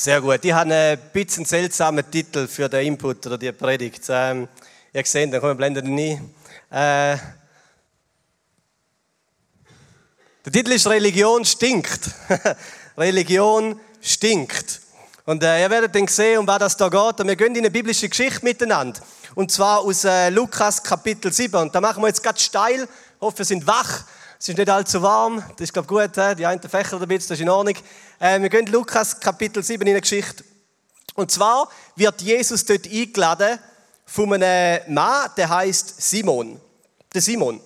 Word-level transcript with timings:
Sehr 0.00 0.20
gut. 0.20 0.44
Ich 0.44 0.52
habe 0.52 0.72
einen 0.72 0.96
bisschen 1.12 1.44
seltsamen 1.44 2.08
Titel 2.08 2.46
für 2.46 2.68
den 2.68 2.86
Input 2.86 3.26
oder 3.26 3.36
die 3.36 3.50
Predigt. 3.50 4.04
Ähm, 4.08 4.46
ihr 4.92 5.04
seht, 5.04 5.32
dann 5.32 5.40
kommen 5.40 5.54
wir 5.54 5.56
blenden 5.56 5.88
ein. 5.88 6.30
Äh, 6.70 7.18
der 10.44 10.52
Titel 10.52 10.70
ist 10.70 10.86
Religion 10.86 11.44
stinkt. 11.44 12.12
Religion 12.96 13.80
stinkt. 14.00 14.82
Und 15.24 15.42
äh, 15.42 15.62
ihr 15.62 15.68
werdet 15.68 15.92
dann 15.92 16.06
sehen, 16.06 16.38
um 16.38 16.46
was 16.46 16.60
das 16.60 16.76
da 16.76 16.88
geht. 16.88 17.20
Und 17.20 17.26
wir 17.26 17.34
gehen 17.34 17.56
in 17.56 17.58
eine 17.58 17.70
biblische 17.72 18.08
Geschichte 18.08 18.44
miteinander. 18.44 19.00
Und 19.34 19.50
zwar 19.50 19.80
aus 19.80 20.04
äh, 20.04 20.30
Lukas 20.30 20.80
Kapitel 20.80 21.32
7. 21.32 21.60
Und 21.60 21.74
da 21.74 21.80
machen 21.80 22.04
wir 22.04 22.06
jetzt 22.06 22.22
ganz 22.22 22.40
steil. 22.40 22.84
Ich 22.84 23.20
hoffe, 23.20 23.38
wir 23.38 23.44
sind 23.44 23.66
wach. 23.66 24.04
Es 24.40 24.48
ist 24.48 24.56
nicht 24.56 24.70
allzu 24.70 25.02
warm. 25.02 25.42
Das 25.56 25.64
ist, 25.64 25.72
glaube 25.72 25.86
ich, 25.86 26.12
gut. 26.12 26.38
Die 26.38 26.46
einen 26.46 26.62
Fächer 26.62 27.00
ein 27.00 27.08
bisschen, 27.08 27.28
das 27.28 27.38
ist 27.38 27.40
in 27.40 27.48
Ordnung. 27.48 27.74
Äh, 28.20 28.40
wir 28.40 28.48
gehen 28.48 28.66
Lukas 28.66 29.18
Kapitel 29.18 29.64
7 29.64 29.82
in 29.82 29.88
eine 29.88 30.00
Geschichte. 30.00 30.44
Und 31.16 31.32
zwar 31.32 31.68
wird 31.96 32.22
Jesus 32.22 32.64
dort 32.64 32.86
eingeladen 32.86 33.58
von 34.06 34.32
einem 34.32 34.94
Mann, 34.94 35.28
der 35.36 35.48
heißt 35.48 36.00
Simon. 36.00 36.60
Der 37.12 37.20
Simon. 37.20 37.60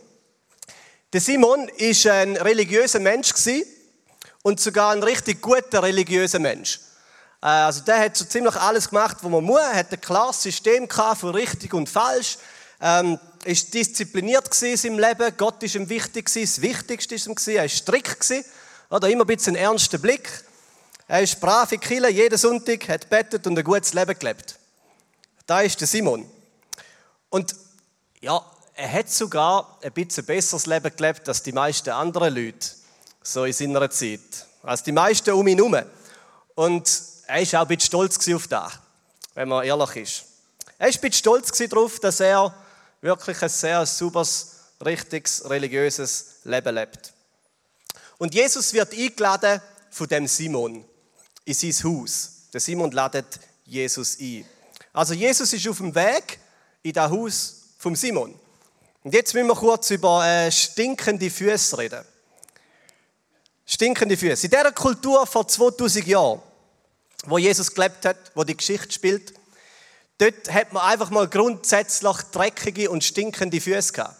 Der 1.12 1.20
Simon 1.20 1.68
ist 1.76 2.06
ein 2.06 2.38
religiöser 2.38 3.00
Mensch 3.00 3.34
und 4.40 4.58
sogar 4.58 4.92
ein 4.92 5.02
richtig 5.02 5.42
guter 5.42 5.82
religiöser 5.82 6.38
Mensch. 6.38 6.80
Äh, 7.42 7.48
also 7.48 7.82
der 7.82 8.00
hat 8.00 8.16
so 8.16 8.24
ziemlich 8.24 8.56
alles 8.56 8.88
gemacht, 8.88 9.18
was 9.20 9.30
man 9.30 9.44
muss. 9.44 9.60
Er 9.60 9.76
hat 9.76 9.92
ein 9.92 10.00
klares 10.00 10.42
System 10.42 10.88
von 10.88 11.34
richtig 11.34 11.74
und 11.74 11.90
falsch. 11.90 12.38
Ähm, 12.80 13.18
ist 13.44 13.74
diszipliniert 13.74 14.48
in 14.62 14.76
seinem 14.76 14.98
Leben. 14.98 15.36
Gott 15.36 15.62
ist 15.62 15.74
ihm 15.74 15.88
wichtig 15.88 16.26
Das 16.32 16.60
Wichtigste 16.60 17.14
ist 17.14 17.26
ihm 17.26 17.36
Er 17.46 17.64
ist 17.64 17.78
strikt 17.78 18.32
Oder 18.90 19.08
immer 19.08 19.24
ein 19.24 19.26
bisschen 19.26 19.56
einen 19.56 19.64
ernsten 19.64 20.00
Blick. 20.00 20.28
Er 21.08 21.22
ist 21.22 21.40
brav 21.40 21.72
in 21.72 21.80
Kille, 21.80 22.10
jeden 22.10 22.38
Sonntag, 22.38 22.88
hat 22.88 23.10
bettet 23.10 23.46
und 23.46 23.58
ein 23.58 23.64
gutes 23.64 23.92
Leben 23.92 24.18
gelebt. 24.18 24.58
Da 25.46 25.60
ist 25.60 25.80
der 25.80 25.88
Simon. 25.88 26.28
Und 27.28 27.54
ja, 28.20 28.44
er 28.74 28.92
hat 28.92 29.10
sogar 29.10 29.78
ein 29.82 29.92
bisschen 29.92 30.24
besseres 30.24 30.66
Leben 30.66 30.94
gelebt 30.96 31.28
als 31.28 31.42
die 31.42 31.52
meisten 31.52 31.90
anderen 31.90 32.34
Leute, 32.34 32.68
so 33.22 33.44
in 33.44 33.52
seiner 33.52 33.90
Zeit. 33.90 34.20
Als 34.62 34.82
die 34.82 34.92
meisten 34.92 35.32
um 35.32 35.46
ihn 35.46 35.58
herum. 35.58 35.76
Und 36.54 37.02
er 37.26 37.52
war 37.52 37.60
auch 37.60 37.62
ein 37.62 37.68
bisschen 37.68 37.88
stolz 37.88 38.28
auf 38.32 38.46
das, 38.48 38.72
wenn 39.34 39.48
man 39.48 39.64
ehrlich 39.64 39.96
ist. 39.96 40.24
Er 40.78 40.86
war 40.86 40.94
ein 40.94 41.00
bisschen 41.00 41.12
stolz 41.12 41.58
darauf, 41.68 41.98
dass 42.00 42.20
er 42.20 42.54
wirklich 43.02 43.42
ein 43.42 43.48
sehr 43.48 43.84
sauberes, 43.84 44.52
richtiges, 44.84 45.48
religiöses 45.48 46.36
Leben 46.44 46.74
lebt. 46.74 47.12
Und 48.16 48.34
Jesus 48.34 48.72
wird 48.72 48.92
eingeladen 48.92 49.60
von 49.90 50.06
dem 50.06 50.26
Simon 50.26 50.84
in 51.44 51.54
sein 51.54 51.72
Haus. 51.84 52.48
Der 52.52 52.60
Simon 52.60 52.92
ladet 52.92 53.40
Jesus 53.66 54.16
ein. 54.20 54.46
Also 54.92 55.14
Jesus 55.14 55.52
ist 55.52 55.68
auf 55.68 55.78
dem 55.78 55.94
Weg 55.94 56.38
in 56.82 56.92
das 56.92 57.10
Haus 57.10 57.56
vom 57.78 57.96
Simon. 57.96 58.38
Und 59.02 59.14
jetzt 59.14 59.34
müssen 59.34 59.48
wir 59.48 59.56
kurz 59.56 59.90
über 59.90 60.24
äh, 60.24 60.50
stinkende 60.52 61.28
Füße 61.28 61.76
reden. 61.76 62.04
Stinkende 63.66 64.16
Füße. 64.16 64.46
In 64.46 64.50
dieser 64.50 64.72
Kultur 64.72 65.26
vor 65.26 65.48
2000 65.48 66.06
Jahren, 66.06 66.40
wo 67.24 67.38
Jesus 67.38 67.74
gelebt 67.74 68.04
hat, 68.04 68.16
wo 68.34 68.44
die 68.44 68.56
Geschichte 68.56 68.92
spielt, 68.92 69.32
Dort 70.22 70.54
hat 70.54 70.72
man 70.72 70.84
einfach 70.84 71.10
mal 71.10 71.26
grundsätzlich 71.26 72.16
dreckige 72.30 72.88
und 72.88 73.02
stinkende 73.02 73.60
Füße 73.60 73.92
gehabt. 73.92 74.14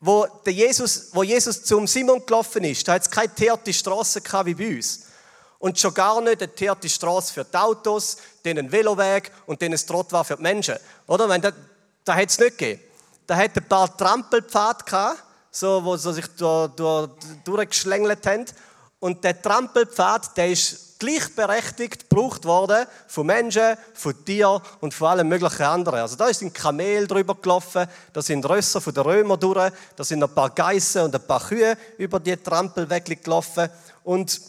Wo, 0.00 0.26
der 0.44 0.52
Jesus, 0.52 1.10
wo 1.12 1.22
Jesus 1.22 1.62
zum 1.62 1.86
Simon 1.86 2.26
gelaufen 2.26 2.64
ist, 2.64 2.88
da 2.88 2.94
hat 2.94 3.02
es 3.02 3.10
keine 3.10 3.32
teerte 3.32 3.72
Straße 3.72 4.20
wie 4.44 4.54
bei 4.54 4.76
uns. 4.76 5.06
Und 5.60 5.78
schon 5.78 5.94
gar 5.94 6.20
nicht 6.20 6.42
eine 6.42 6.52
teerte 6.52 6.88
Straße 6.88 7.32
für 7.32 7.44
die 7.44 7.56
Autos, 7.56 8.16
ein 8.44 8.72
Veloweg 8.72 9.30
und 9.46 9.62
dann 9.62 9.72
ein 9.72 9.78
Trottoir 9.78 10.24
für 10.24 10.34
die 10.34 10.42
Menschen. 10.42 10.74
Oder? 11.06 11.28
Wenn 11.28 11.40
da, 11.40 11.52
da 12.04 12.16
hat 12.16 12.28
es 12.28 12.40
nicht 12.40 12.58
gegeben. 12.58 12.82
Da 13.24 13.36
hat 13.36 13.56
ein 13.56 13.68
paar 13.68 13.96
Trampelpfade 13.96 14.84
gehabt, 14.84 15.22
so, 15.52 15.84
wo 15.84 15.96
sie 15.96 16.12
sich 16.12 16.26
durch, 16.36 16.72
durch, 16.72 17.08
durchgeschlängelt 17.44 18.26
haben. 18.26 18.46
Und 18.98 19.22
der 19.22 19.40
Trampelpfad, 19.40 20.36
der 20.36 20.48
ist 20.48 20.85
gleichberechtigt 20.98 22.08
gebraucht 22.08 22.44
worden 22.44 22.86
von 23.06 23.26
Menschen, 23.26 23.76
von 23.94 24.24
Tieren 24.24 24.60
und 24.80 24.94
von 24.94 25.08
allen 25.08 25.28
möglichen 25.28 25.62
anderen. 25.62 26.00
Also 26.00 26.16
da 26.16 26.28
ist 26.28 26.42
ein 26.42 26.52
Kamel 26.52 27.06
drüber 27.06 27.34
gelaufen, 27.34 27.86
da 28.12 28.22
sind 28.22 28.48
Rösser 28.48 28.80
von 28.80 28.94
den 28.94 29.02
Römern 29.02 29.40
durch, 29.40 29.72
da 29.96 30.04
sind 30.04 30.22
ein 30.22 30.34
paar 30.34 30.50
Geissen 30.50 31.02
und 31.02 31.14
ein 31.14 31.26
paar 31.26 31.46
Kühe 31.46 31.76
über 31.98 32.20
die 32.20 32.36
Trampel 32.36 32.88
weggelaufen 32.88 33.68
und 34.04 34.40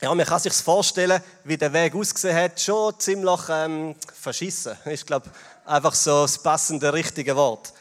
ja, 0.00 0.14
man 0.14 0.26
kann 0.26 0.40
sich 0.40 0.52
vorstellen, 0.52 1.22
wie 1.44 1.56
der 1.56 1.72
Weg 1.72 1.94
ausgesehen 1.94 2.36
hat, 2.36 2.60
schon 2.60 2.98
ziemlich 3.00 3.40
ähm, 3.48 3.94
verschissen. 4.12 4.76
Ich 4.84 5.06
glaube, 5.06 5.30
einfach 5.64 5.94
so 5.94 6.22
das 6.22 6.38
passende, 6.42 6.92
richtige 6.92 7.34
Wort. 7.34 7.72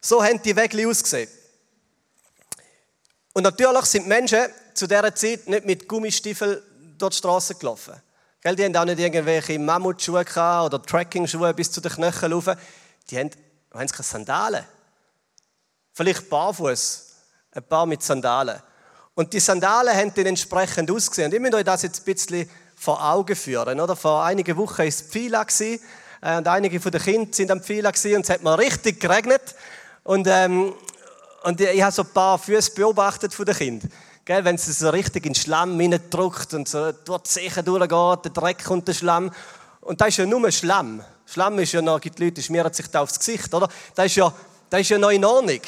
So 0.00 0.22
haben 0.22 0.40
die 0.40 0.54
Wege 0.54 0.88
ausgesehen. 0.88 1.28
Und 3.32 3.42
natürlich 3.42 3.84
sind 3.86 4.06
Menschen 4.06 4.46
zu 4.74 4.86
dieser 4.86 5.14
Zeit 5.14 5.48
nicht 5.48 5.64
mit 5.64 5.88
Gummistiefeln 5.88 6.62
durch 7.02 7.14
die 7.14 7.18
Straße 7.18 7.56
gelaufen. 7.56 7.94
Gell, 8.40 8.56
die 8.56 8.64
haben 8.64 8.76
auch 8.76 8.84
nicht 8.84 8.98
irgendwelche 8.98 9.58
Mammutschuhe 9.58 10.24
oder 10.24 10.82
Trekking-Schuhe 10.82 11.54
bis 11.54 11.70
zu 11.70 11.80
den 11.80 11.92
Knöcheln 11.92 12.32
rauf. 12.32 12.50
Die 13.10 13.18
haben, 13.18 13.30
haben 13.72 13.86
keine 13.88 14.04
Sandalen. 14.04 14.64
Vielleicht 15.92 16.28
barfuß, 16.28 17.12
ein 17.52 17.62
paar 17.62 17.86
mit 17.86 18.02
Sandalen. 18.02 18.60
Und 19.14 19.32
die 19.32 19.40
Sandalen 19.40 19.94
haben 19.94 20.12
dann 20.14 20.26
entsprechend 20.26 20.90
ausgesehen. 20.90 21.28
Und 21.28 21.34
ich 21.34 21.40
möchte 21.40 21.56
euch 21.58 21.64
das 21.64 21.82
jetzt 21.82 22.00
ein 22.00 22.04
bisschen 22.04 22.50
vor 22.74 23.02
Augen 23.04 23.36
führen. 23.36 23.78
Oder? 23.78 23.94
Vor 23.94 24.24
einigen 24.24 24.56
Wochen 24.56 24.78
war 24.78 24.86
es 24.86 25.02
Pfila 25.02 25.46
äh, 26.22 26.36
und 26.38 26.48
einige 26.48 26.80
von 26.80 26.90
den 26.90 27.00
Kindern 27.00 27.32
sind 27.32 27.50
am 27.50 27.62
Pfila 27.62 27.90
und 27.90 28.24
es 28.24 28.30
hat 28.30 28.42
mal 28.42 28.54
richtig 28.54 29.00
geregnet. 29.00 29.54
Und, 30.02 30.26
ähm, 30.28 30.74
und 31.44 31.60
ich 31.60 31.82
habe 31.82 31.92
so 31.92 32.02
ein 32.02 32.08
paar 32.08 32.38
Füße 32.38 32.72
beobachtet 32.72 33.34
von 33.34 33.44
den 33.44 33.54
Kindern. 33.54 33.92
Gell, 34.24 34.44
wenn 34.44 34.54
es 34.54 34.66
so 34.66 34.90
richtig 34.90 35.26
in 35.26 35.32
den 35.32 35.34
Schlamm 35.34 35.78
hineindrückt 35.80 36.54
und 36.54 36.68
so 36.68 36.92
die 36.92 37.22
Zeche 37.24 37.62
durchgeht, 37.62 38.24
der 38.24 38.32
Dreck 38.32 38.70
und 38.70 38.86
der 38.86 38.94
Schlamm. 38.94 39.32
Und 39.80 40.00
da 40.00 40.06
ist 40.06 40.18
ja 40.18 40.26
nur 40.26 40.50
Schlamm. 40.52 41.04
Schlamm 41.26 41.58
ist 41.58 41.72
ja 41.72 41.82
noch, 41.82 42.00
gibt 42.00 42.20
Leute, 42.20 42.34
die 42.34 42.42
schmieren 42.42 42.72
sich 42.72 42.86
da 42.86 43.00
aufs 43.00 43.18
Gesicht, 43.18 43.52
oder? 43.52 43.68
Das 43.94 44.06
ist 44.06 44.16
ja, 44.16 44.32
das 44.70 44.82
ist 44.82 44.90
ja 44.90 44.98
noch 44.98 45.10
in 45.10 45.24
Ordnung. 45.24 45.60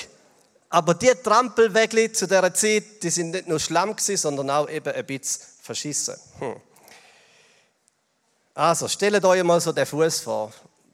Aber 0.69 0.95
die 0.95 1.11
Trampelwege 1.23 2.13
zu 2.13 2.27
dieser 2.27 2.55
Zeit, 2.55 3.03
die 3.03 3.11
sind 3.11 3.31
nicht 3.31 3.49
nur 3.49 3.59
Schlamm 3.59 3.97
gewesen, 3.97 4.17
sondern 4.17 4.51
auch 4.51 4.69
eben 4.69 4.95
ein 4.95 5.07
bisschen 5.07 5.43
verschissen. 5.63 6.15
Hm. 6.39 6.57
Also, 8.55 8.87
stellt 8.87 9.25
euch 9.25 9.43
mal 9.43 9.61
so 9.61 9.73
den 9.73 9.87
Fuß 9.87 10.21
vor. 10.21 10.53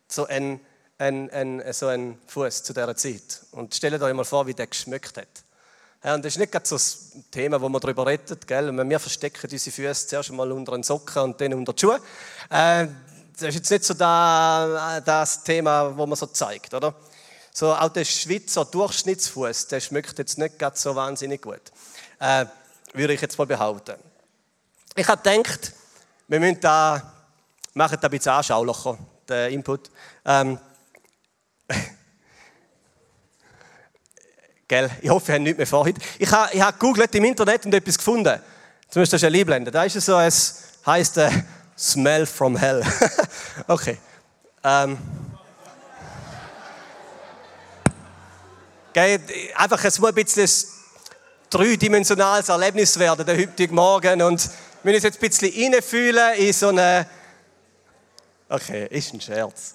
So 0.08 0.26
ein, 0.26 0.60
ein, 0.96 1.30
ein, 1.30 1.72
so 1.72 1.88
ein 1.88 2.18
Fuß 2.26 2.62
zu 2.62 2.72
dieser 2.72 2.96
Zeit. 2.96 3.42
Und 3.52 3.74
stellt 3.74 4.00
euch 4.00 4.14
mal 4.14 4.24
vor, 4.24 4.46
wie 4.46 4.54
der 4.54 4.66
geschmückt 4.66 5.18
hat. 5.18 5.28
Ja, 6.02 6.14
und 6.14 6.24
das 6.24 6.32
ist 6.32 6.38
nicht 6.38 6.50
gerade 6.50 6.66
so 6.66 6.76
ein 6.76 7.24
Thema, 7.30 7.60
wo 7.60 7.68
man 7.68 7.80
darüber 7.80 8.06
redet. 8.06 8.46
Gell? 8.46 8.72
Wir 8.72 8.98
verstecken 8.98 9.50
unsere 9.52 9.74
Füße 9.74 10.06
zuerst 10.06 10.30
einmal 10.30 10.50
unter 10.50 10.72
den 10.72 10.82
Socken 10.82 11.22
und 11.22 11.40
dann 11.40 11.52
unter 11.52 11.74
die 11.74 11.80
Schuhe. 11.80 12.00
Äh, 12.48 12.86
das 13.34 13.48
ist 13.50 13.54
jetzt 13.54 13.70
nicht 13.70 13.84
so 13.84 13.94
das 13.94 15.44
Thema, 15.44 15.96
wo 15.96 16.06
man 16.06 16.16
so 16.16 16.26
zeigt, 16.26 16.72
oder? 16.72 16.94
So, 17.52 17.74
auch 17.74 17.90
der 17.90 18.04
Schweizer 18.04 18.64
Durchschnittsfuß, 18.64 19.66
der 19.68 19.80
schmeckt 19.80 20.18
jetzt 20.18 20.38
nicht 20.38 20.58
gerade 20.58 20.78
so 20.78 20.94
wahnsinnig 20.94 21.42
gut. 21.42 21.60
Äh, 22.18 22.46
würde 22.94 23.14
ich 23.14 23.20
jetzt 23.20 23.38
mal 23.38 23.46
behaupten. 23.46 23.96
Ich 24.94 25.06
habe 25.06 25.22
gedacht, 25.22 25.72
wir 26.28 26.40
müssen 26.40 26.60
da, 26.60 27.12
machen 27.74 27.98
da 28.00 28.08
ein 28.08 28.10
bisschen 28.10 28.32
anschaulicher, 28.32 28.98
den 29.28 29.52
Input. 29.52 29.90
Ähm, 30.24 30.58
Gell? 34.70 34.88
Ich 35.02 35.10
hoffe, 35.10 35.32
ihr 35.32 35.34
habt 35.34 35.42
nichts 35.42 35.58
mehr 35.58 35.66
vor 35.66 35.84
Ich 36.16 36.30
habe, 36.30 36.54
ich 36.54 36.60
habe 36.60 36.78
gegoogelt 36.78 37.12
im 37.16 37.24
Internet 37.24 37.66
und 37.66 37.74
etwas 37.74 37.98
gefunden. 37.98 38.38
Zumindest 38.88 39.14
das 39.14 39.22
ist 39.24 39.50
ein. 39.50 39.64
Da 39.64 39.82
ist 39.82 39.96
es 39.96 40.06
so, 40.06 40.16
es 40.16 40.62
heißt 40.86 41.16
äh, 41.16 41.28
Smell 41.76 42.24
from 42.24 42.56
Hell. 42.56 42.80
okay. 43.66 43.98
Ähm. 44.62 44.96
Gell? 48.92 49.20
Einfach, 49.56 49.84
es 49.84 49.98
muss 49.98 50.10
ein 50.10 50.14
bisschen 50.14 50.44
ein 50.44 50.50
dreidimensionales 51.50 52.48
Erlebnis 52.48 52.96
werden, 52.96 53.26
der 53.26 53.38
heutige 53.38 53.74
Morgen. 53.74 54.22
Und 54.22 54.48
wir 54.84 54.92
müssen 54.92 54.94
uns 54.94 55.02
jetzt 55.02 55.20
ein 55.20 55.28
bisschen 55.28 55.74
reinfühlen 55.74 56.34
in 56.36 56.52
so 56.52 56.68
eine. 56.68 57.08
Okay, 58.48 58.86
ist 58.88 59.12
ein 59.12 59.20
Scherz. 59.20 59.74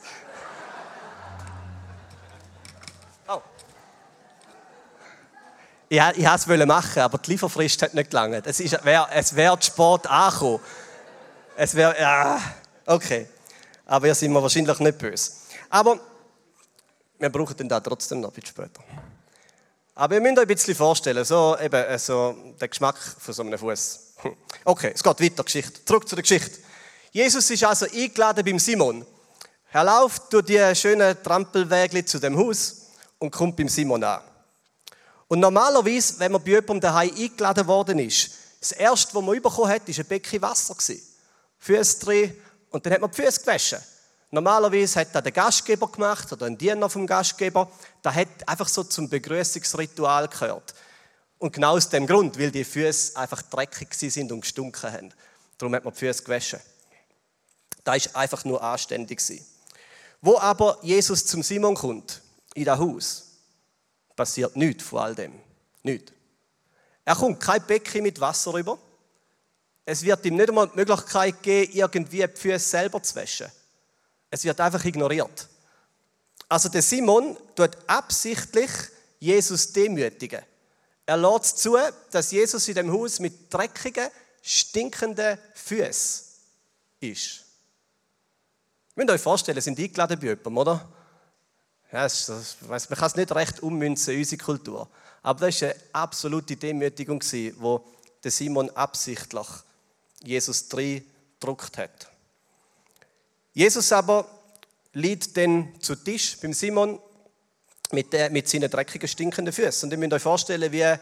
Ich, 5.87 5.99
ich 5.99 6.25
wollte 6.25 6.61
es 6.61 6.65
machen, 6.65 6.99
aber 6.99 7.17
die 7.19 7.31
Lieferfrist 7.31 7.81
hat 7.81 7.93
nicht 7.93 8.09
gelangt. 8.09 8.47
Es, 8.47 8.59
wäre 8.59 9.07
es 9.11 9.35
wär 9.35 9.57
Sport 9.61 10.07
angekommen. 10.07 10.59
Es 11.55 11.75
wäre, 11.75 11.99
ja, 11.99 12.41
okay. 12.85 13.27
Aber 13.85 14.07
ihr 14.07 14.15
seid 14.15 14.29
mir 14.29 14.41
wahrscheinlich 14.41 14.79
nicht 14.79 14.97
böse. 14.97 15.31
Aber 15.69 15.99
wir 17.19 17.29
brauchen 17.29 17.55
den 17.55 17.69
da 17.69 17.79
trotzdem 17.79 18.19
noch 18.19 18.29
ein 18.29 18.33
bisschen 18.33 18.49
später. 18.49 18.83
Aber 19.93 20.15
ihr 20.15 20.21
müsst 20.21 20.37
euch 20.37 20.41
ein 20.41 20.47
bisschen 20.47 20.75
vorstellen, 20.75 21.23
so 21.23 21.55
eben, 21.61 21.85
also, 21.85 22.35
den 22.59 22.69
Geschmack 22.69 22.97
von 22.97 23.33
so 23.33 23.43
einem 23.43 23.57
Fuß. 23.57 23.99
Okay, 24.65 24.91
es 24.93 25.03
geht 25.03 25.21
weiter, 25.21 25.43
Geschichte. 25.43 25.85
Zurück 25.85 26.09
zu 26.09 26.15
der 26.15 26.23
Geschichte. 26.23 26.59
Jesus 27.11 27.49
ist 27.49 27.63
also 27.63 27.85
eingeladen 27.85 28.43
beim 28.43 28.59
Simon. 28.59 29.05
Er 29.71 29.83
läuft 29.83 30.33
durch 30.33 30.45
die 30.45 30.75
schönen 30.75 31.21
Trampelwege 31.21 32.03
zu 32.03 32.19
dem 32.19 32.37
Haus 32.37 32.87
und 33.19 33.31
kommt 33.31 33.55
beim 33.55 33.69
Simon 33.69 34.03
an. 34.03 34.21
Und 35.27 35.39
normalerweise, 35.39 36.19
wenn 36.19 36.31
man 36.31 36.43
bei 36.43 36.51
jemandem 36.51 36.81
daheim 36.81 37.09
eingeladen 37.09 37.67
worden 37.67 37.99
ist, 37.99 38.31
das 38.59 38.71
erste, 38.71 39.13
was 39.13 39.23
man 39.23 39.41
bekommen 39.41 39.69
hat, 39.69 39.87
war 39.87 39.95
ein 39.97 40.05
Becken 40.05 40.41
Wasser. 40.41 40.75
Füße 41.57 41.99
drin 41.99 42.35
und 42.69 42.85
dann 42.85 42.93
hat 42.93 43.01
man 43.01 43.09
die 43.11 43.21
Füße 43.21 43.39
gewaschen. 43.41 43.79
Normalerweise 44.31 44.99
hat 44.99 45.15
das 45.15 45.23
der 45.23 45.31
Gastgeber 45.31 45.87
gemacht 45.87 46.31
oder 46.31 46.45
ein 46.45 46.57
Diener 46.57 46.89
vom 46.89 47.07
Gastgeber. 47.07 47.71
Das 48.01 48.13
hat 48.13 48.27
einfach 48.45 48.67
so 48.67 48.83
zum 48.83 49.09
Begrüßungsritual 49.09 50.27
gehört. 50.27 50.73
Und 51.37 51.53
genau 51.53 51.75
aus 51.75 51.89
dem 51.89 52.05
Grund, 52.05 52.37
weil 52.37 52.51
die 52.51 52.63
Füße 52.63 53.15
einfach 53.17 53.41
dreckig 53.43 53.93
sind 53.93 54.31
und 54.31 54.41
gestunken 54.41 54.91
haben. 54.91 55.13
Darum 55.57 55.73
hat 55.73 55.85
man 55.85 55.93
die 55.93 55.99
Füße 55.99 56.23
gewaschen. 56.23 56.59
Das 57.83 58.13
war 58.13 58.21
einfach 58.21 58.43
nur 58.45 58.61
anständig. 58.61 59.21
Wo 60.21 60.37
aber 60.37 60.79
Jesus 60.81 61.25
zum 61.25 61.43
Simon 61.43 61.75
kommt, 61.75 62.21
in 62.55 62.65
das 62.65 62.79
Haus, 62.79 63.24
passiert 64.15 64.55
nichts 64.55 64.83
von 64.83 64.99
all 64.99 65.15
dem. 65.15 65.33
Nichts. 65.83 66.11
Er 67.03 67.15
kommt 67.15 67.39
kein 67.39 67.65
Becken 67.65 68.03
mit 68.03 68.19
Wasser 68.19 68.53
rüber. 68.53 68.79
Es 69.85 70.01
wird 70.03 70.25
ihm 70.25 70.35
nicht 70.35 70.49
einmal 70.49 70.67
die 70.67 70.77
Möglichkeit 70.77 71.43
geben, 71.43 71.71
irgendwie 71.73 72.25
die 72.25 72.35
Füße 72.35 72.59
selber 72.59 73.01
zu 73.03 73.15
waschen. 73.15 73.47
Es 74.31 74.43
wird 74.43 74.59
einfach 74.59 74.83
ignoriert. 74.83 75.47
Also 76.49 76.69
der 76.69 76.81
Simon 76.81 77.37
tut 77.55 77.77
absichtlich 77.87 78.71
Jesus 79.19 79.71
demütigen. 79.71 80.41
Er 81.05 81.17
lässt 81.17 81.59
zu, 81.59 81.77
dass 82.11 82.31
Jesus 82.31 82.67
in 82.67 82.75
dem 82.75 82.91
Haus 82.91 83.19
mit 83.19 83.53
dreckigen, 83.53 84.09
stinkenden 84.41 85.37
Füßen 85.53 86.25
ist. 86.99 87.45
Ihr 88.95 89.03
müsst 89.03 89.09
euch 89.11 89.21
vorstellen, 89.21 89.61
sind 89.61 89.77
eingeladen 89.77 90.19
bei 90.19 90.27
jemandem, 90.27 90.57
oder? 90.57 90.94
Ja, 91.95 92.03
das, 92.03 92.25
das, 92.25 92.57
man 92.89 92.99
kann 92.99 93.07
es 93.07 93.15
nicht 93.15 93.33
recht 93.33 93.63
ummünzen 93.63 94.17
unsere 94.17 94.43
Kultur. 94.43 94.89
Aber 95.23 95.39
das 95.39 95.61
war 95.61 95.69
eine 95.69 95.79
absolute 95.93 96.57
Demütigung, 96.57 97.21
der 97.21 98.31
Simon 98.31 98.69
absichtlich 98.71 99.47
Jesus 100.21 100.67
gedruckt 100.67 101.77
hat. 101.77 102.09
Jesus 103.53 103.93
aber 103.93 104.27
liegt 104.91 105.37
dann 105.37 105.69
zu 105.79 105.95
Tisch 105.95 106.37
beim 106.41 106.51
Simon 106.51 106.99
mit, 107.93 108.11
der, 108.11 108.29
mit 108.29 108.49
seinen 108.49 108.69
dreckigen, 108.69 109.07
stinkenden 109.07 109.53
Füßen. 109.53 109.87
Und 109.87 109.91
ihr 109.93 109.97
müsst 109.97 110.11
euch 110.11 110.21
vorstellen, 110.21 110.69
wie 110.73 110.97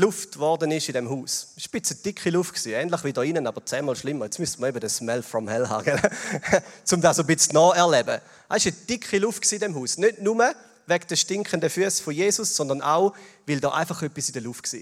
die 0.00 0.06
Luft 0.06 0.32
geworden 0.32 0.70
ist 0.70 0.88
in 0.88 0.94
dem 0.94 1.10
Haus. 1.10 1.48
Es 1.56 1.64
war 1.64 1.74
ein 1.74 1.80
bisschen 1.80 2.02
dicke 2.02 2.30
Luft, 2.30 2.64
ähnlich 2.64 3.04
wie 3.04 3.12
da 3.12 3.22
innen, 3.22 3.46
aber 3.46 3.64
zehnmal 3.66 3.94
schlimmer. 3.96 4.24
Jetzt 4.24 4.38
müssten 4.38 4.62
wir 4.62 4.68
eben 4.68 4.80
den 4.80 4.88
Smell 4.88 5.22
from 5.22 5.46
Hell 5.46 5.68
haben, 5.68 6.00
um 6.92 7.00
das 7.02 7.20
ein 7.20 7.26
bisschen 7.26 7.52
nacherleben. 7.52 8.20
Es 8.48 8.64
war 8.64 8.72
eine 8.72 8.86
dicke 8.86 9.18
Luft 9.18 9.52
in 9.52 9.60
dem 9.60 9.74
Haus. 9.74 9.98
Nicht 9.98 10.22
nur 10.22 10.54
wegen 10.86 11.06
der 11.06 11.16
stinkenden 11.16 11.68
Füße 11.68 12.02
von 12.02 12.14
Jesus, 12.14 12.56
sondern 12.56 12.80
auch, 12.80 13.14
weil 13.46 13.60
da 13.60 13.72
einfach 13.72 14.02
etwas 14.02 14.28
in 14.28 14.32
der 14.32 14.42
Luft 14.42 14.72
war. 14.72 14.80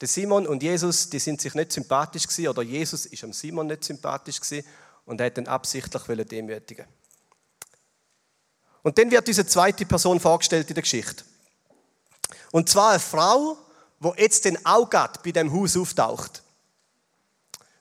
Der 0.00 0.08
Simon 0.08 0.46
und 0.46 0.62
Jesus, 0.62 1.10
die 1.10 1.18
sind 1.18 1.40
sich 1.40 1.54
nicht 1.54 1.72
sympathisch 1.72 2.28
gewesen, 2.28 2.48
oder 2.48 2.62
Jesus 2.62 3.06
ist 3.06 3.24
am 3.24 3.32
Simon 3.32 3.66
nicht 3.66 3.82
sympathisch 3.82 4.40
gewesen 4.40 4.66
und 5.06 5.20
er 5.20 5.26
hat 5.26 5.38
ihn 5.38 5.48
absichtlich 5.48 6.02
demütigen 6.28 6.86
Und 8.82 8.96
dann 8.96 9.10
wird 9.10 9.26
diese 9.26 9.44
zweite 9.44 9.84
Person 9.84 10.20
vorgestellt 10.20 10.68
in 10.68 10.74
der 10.74 10.82
Geschichte. 10.82 11.24
Und 12.52 12.68
zwar 12.68 12.90
eine 12.90 13.00
Frau, 13.00 13.58
wo 14.00 14.14
jetzt 14.16 14.46
den 14.46 14.64
Augat 14.64 15.22
bei 15.22 15.30
dem 15.30 15.52
Haus 15.52 15.76
auftaucht. 15.76 16.42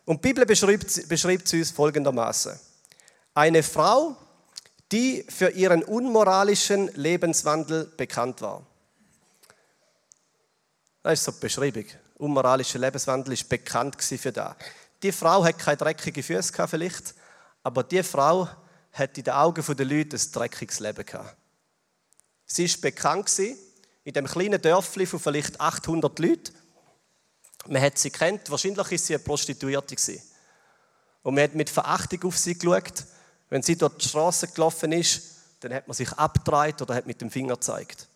Und 0.06 0.24
die 0.24 0.30
Bibel 0.30 0.46
beschreibt, 0.46 1.08
beschreibt 1.08 1.48
sie 1.48 1.60
uns 1.60 1.72
folgendermaßen. 1.72 2.60
Eine 3.34 3.64
Frau, 3.64 4.16
die 4.92 5.26
für 5.30 5.50
ihren 5.50 5.84
unmoralischen 5.84 6.90
Lebenswandel 6.96 7.86
bekannt 7.96 8.42
war. 8.42 8.66
Das 11.04 11.14
ist 11.14 11.26
so 11.26 11.32
die 11.32 11.40
Beschreibung. 11.40 11.86
Unmoralischer 12.18 12.80
Lebenswandel 12.80 13.34
ist 13.34 13.48
bekannt 13.48 14.02
für 14.02 14.32
da. 14.32 14.56
Die 15.02 15.14
Frau 15.14 15.46
hat 15.46 15.58
keine 15.58 15.78
dreckigen 15.78 16.22
Füße 16.22 16.52
gehabt, 16.52 16.72
vielleicht, 16.72 17.16
aber 17.64 17.84
die 17.84 18.04
Frau 18.04 18.50
hat 18.92 19.18
in 19.18 19.24
den 19.24 19.34
Augen 19.34 19.64
der 19.64 19.86
Leute 19.86 20.18
ein 20.18 20.32
dreckiges 20.34 20.80
Leben 20.82 21.06
gehabt. 21.06 21.38
Sie 22.46 22.66
ist 22.66 22.82
bekannt 22.82 23.30
in 24.10 24.14
dem 24.14 24.26
kleinen 24.26 24.60
Dörfli 24.60 25.06
von 25.06 25.20
vielleicht 25.20 25.62
800 25.62 26.18
Leuten. 26.18 26.52
Man 27.68 27.80
hat 27.80 28.00
sie 28.00 28.10
kennt, 28.10 28.50
wahrscheinlich 28.50 28.92
ist 28.92 29.06
sie 29.06 29.14
eine 29.14 29.24
Prostituierte 29.24 29.96
gewesen. 29.96 30.20
Und 31.22 31.36
man 31.36 31.44
hat 31.44 31.54
mit 31.54 31.70
Verachtung 31.70 32.24
auf 32.24 32.36
sie 32.36 32.58
geschaut. 32.58 33.06
Wenn 33.50 33.62
sie 33.62 33.78
dort 33.78 34.04
die 34.04 34.10
Straße 34.10 34.48
gelaufen 34.48 34.94
ist, 34.94 35.22
dann 35.60 35.76
hat 35.76 35.88
man 35.88 35.94
sich 35.94 36.12
abgedreht 36.14 36.82
oder 36.82 36.96
hat 36.96 37.06
mit 37.06 37.22
dem 37.22 37.30
Finger 37.30 37.54
gezeigt. 37.54 38.08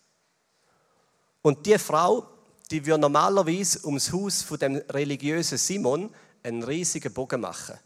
Und 1.43 1.63
die 1.63 1.77
Frau, 1.77 2.25
die 2.71 2.83
würde 2.83 3.01
normalerweise 3.01 3.85
ums 3.85 4.11
Haus 4.11 4.41
von 4.41 4.57
dem 4.57 4.77
religiösen 4.89 5.59
Simon 5.59 6.09
einen 6.41 6.63
riesigen 6.63 7.13
Bogen 7.13 7.41
machen. 7.41 7.77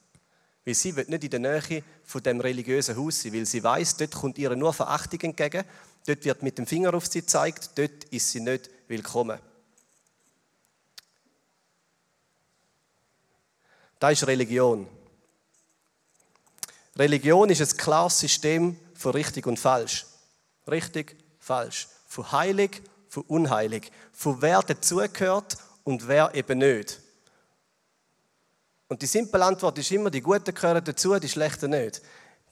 Weil 0.63 0.75
sie 0.75 0.95
wird 0.95 1.09
nicht 1.09 1.25
in 1.25 1.30
der 1.31 1.39
Nähe 1.42 1.83
von 2.06 2.24
dem 2.24 2.39
religiösen 2.39 2.95
Haus 2.95 3.21
sein, 3.21 3.33
weil 3.33 3.45
sie 3.45 3.62
weiß, 3.62 3.98
dort 3.98 4.12
kommt 4.12 4.38
ihr 4.38 4.56
nur 4.56 4.74
Verachtung 4.74 5.19
entgegen 5.19 5.65
Dort 6.07 6.24
wird 6.24 6.42
mit 6.42 6.57
dem 6.57 6.65
Finger 6.65 6.94
auf 6.94 7.06
sie 7.07 7.19
gezeigt, 7.19 7.71
dort 7.75 8.06
ist 8.06 8.31
sie 8.31 8.39
nicht 8.39 8.69
willkommen. 8.88 9.39
Das 14.00 14.13
ist 14.13 14.25
Religion. 14.25 14.88
Religion 16.95 17.50
ist 17.50 17.62
ein 17.62 17.77
klares 17.77 18.19
System 18.19 18.80
von 18.94 19.12
richtig 19.12 19.48
und 19.48 19.59
falsch. 19.59 20.06
Richtig, 20.65 21.18
falsch. 21.39 21.89
Von 22.07 22.31
heilig, 22.31 22.81
von 23.09 23.24
unheilig. 23.24 23.92
Von 24.13 24.42
wer 24.42 24.62
dazugehört 24.62 25.57
und 25.83 26.07
wer 26.07 26.33
eben 26.33 26.59
nicht. 26.59 27.01
Und 28.88 29.01
die 29.01 29.07
simple 29.07 29.44
Antwort 29.44 29.77
ist 29.77 29.92
immer, 29.92 30.09
die 30.09 30.21
Guten 30.21 30.54
gehören 30.54 30.86
dazu, 30.86 31.19
die 31.19 31.27
Schlechten 31.27 31.71
nicht. 31.71 32.01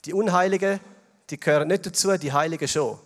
Die 0.04 0.12
Unheiligen, 0.12 0.78
die 1.30 1.40
gehören 1.40 1.68
nicht 1.68 1.86
dazu, 1.86 2.14
die 2.18 2.32
Heiligen 2.34 2.68
schon. 2.68 2.98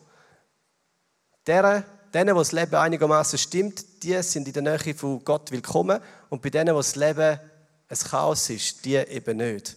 Deren, 1.47 1.85
denen, 2.13 2.35
wo 2.35 2.41
das 2.41 2.53
Leben 2.53 2.75
einigermaßen 2.75 3.39
stimmt, 3.39 4.03
die 4.03 4.23
sind 4.23 4.47
in 4.47 4.53
der 4.53 4.63
Nähe 4.63 4.95
von 4.95 5.25
Gott 5.25 5.51
willkommen. 5.51 6.01
Und 6.29 6.43
bei 6.43 6.51
denen, 6.51 6.75
wo 6.75 6.79
das 6.79 6.97
Leben 6.97 7.41
ein 7.89 7.99
Chaos 7.99 8.51
ist, 8.51 8.85
die 8.85 8.97
eben 8.97 9.39
nicht. 9.39 9.77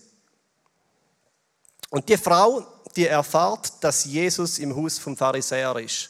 Und 1.90 2.10
die 2.10 2.18
Frau, 2.18 2.66
die 2.96 3.08
erfahrt, 3.08 3.84
dass 3.84 4.06
Jesus 4.06 4.60
im 4.60 4.76
Haus 4.76 4.98
vom 5.00 5.16
Pharisäer 5.16 5.76
ist. 5.78 6.10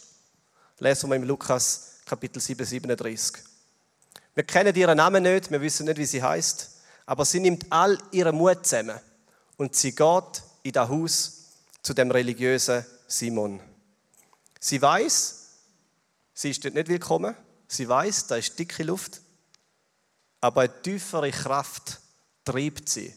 Lesen 0.79 1.09
wir 1.09 1.15
im 1.15 1.23
Lukas 1.23 1.99
Kapitel 2.05 2.41
7, 2.41 2.65
37. 2.65 3.43
Wir 4.35 4.43
kennen 4.43 4.75
ihren 4.75 4.97
Namen 4.97 5.23
nicht, 5.23 5.51
wir 5.51 5.61
wissen 5.61 5.85
nicht, 5.85 5.97
wie 5.97 6.05
sie 6.05 6.23
heißt, 6.23 6.71
aber 7.05 7.23
sie 7.23 7.39
nimmt 7.39 7.65
all 7.69 7.97
ihren 8.11 8.35
Mut 8.35 8.65
zusammen 8.65 8.99
und 9.57 9.75
sie 9.75 9.93
geht 9.93 10.43
in 10.63 10.71
das 10.71 10.89
Haus 10.89 11.43
zu 11.81 11.93
dem 11.93 12.09
religiösen 12.11 12.85
Simon. 13.07 13.59
Sie 14.59 14.81
weiß, 14.81 15.42
Sie 16.43 16.49
ist 16.49 16.65
dort 16.65 16.73
nicht 16.73 16.89
willkommen. 16.89 17.37
Sie 17.69 17.87
weiß, 17.87 18.27
da 18.27 18.35
ist 18.35 18.59
dicke 18.59 18.83
Luft. 18.83 19.21
Aber 20.41 20.59
eine 20.59 20.81
tiefere 20.81 21.31
Kraft 21.31 22.01
treibt 22.43 22.89
sie 22.89 23.15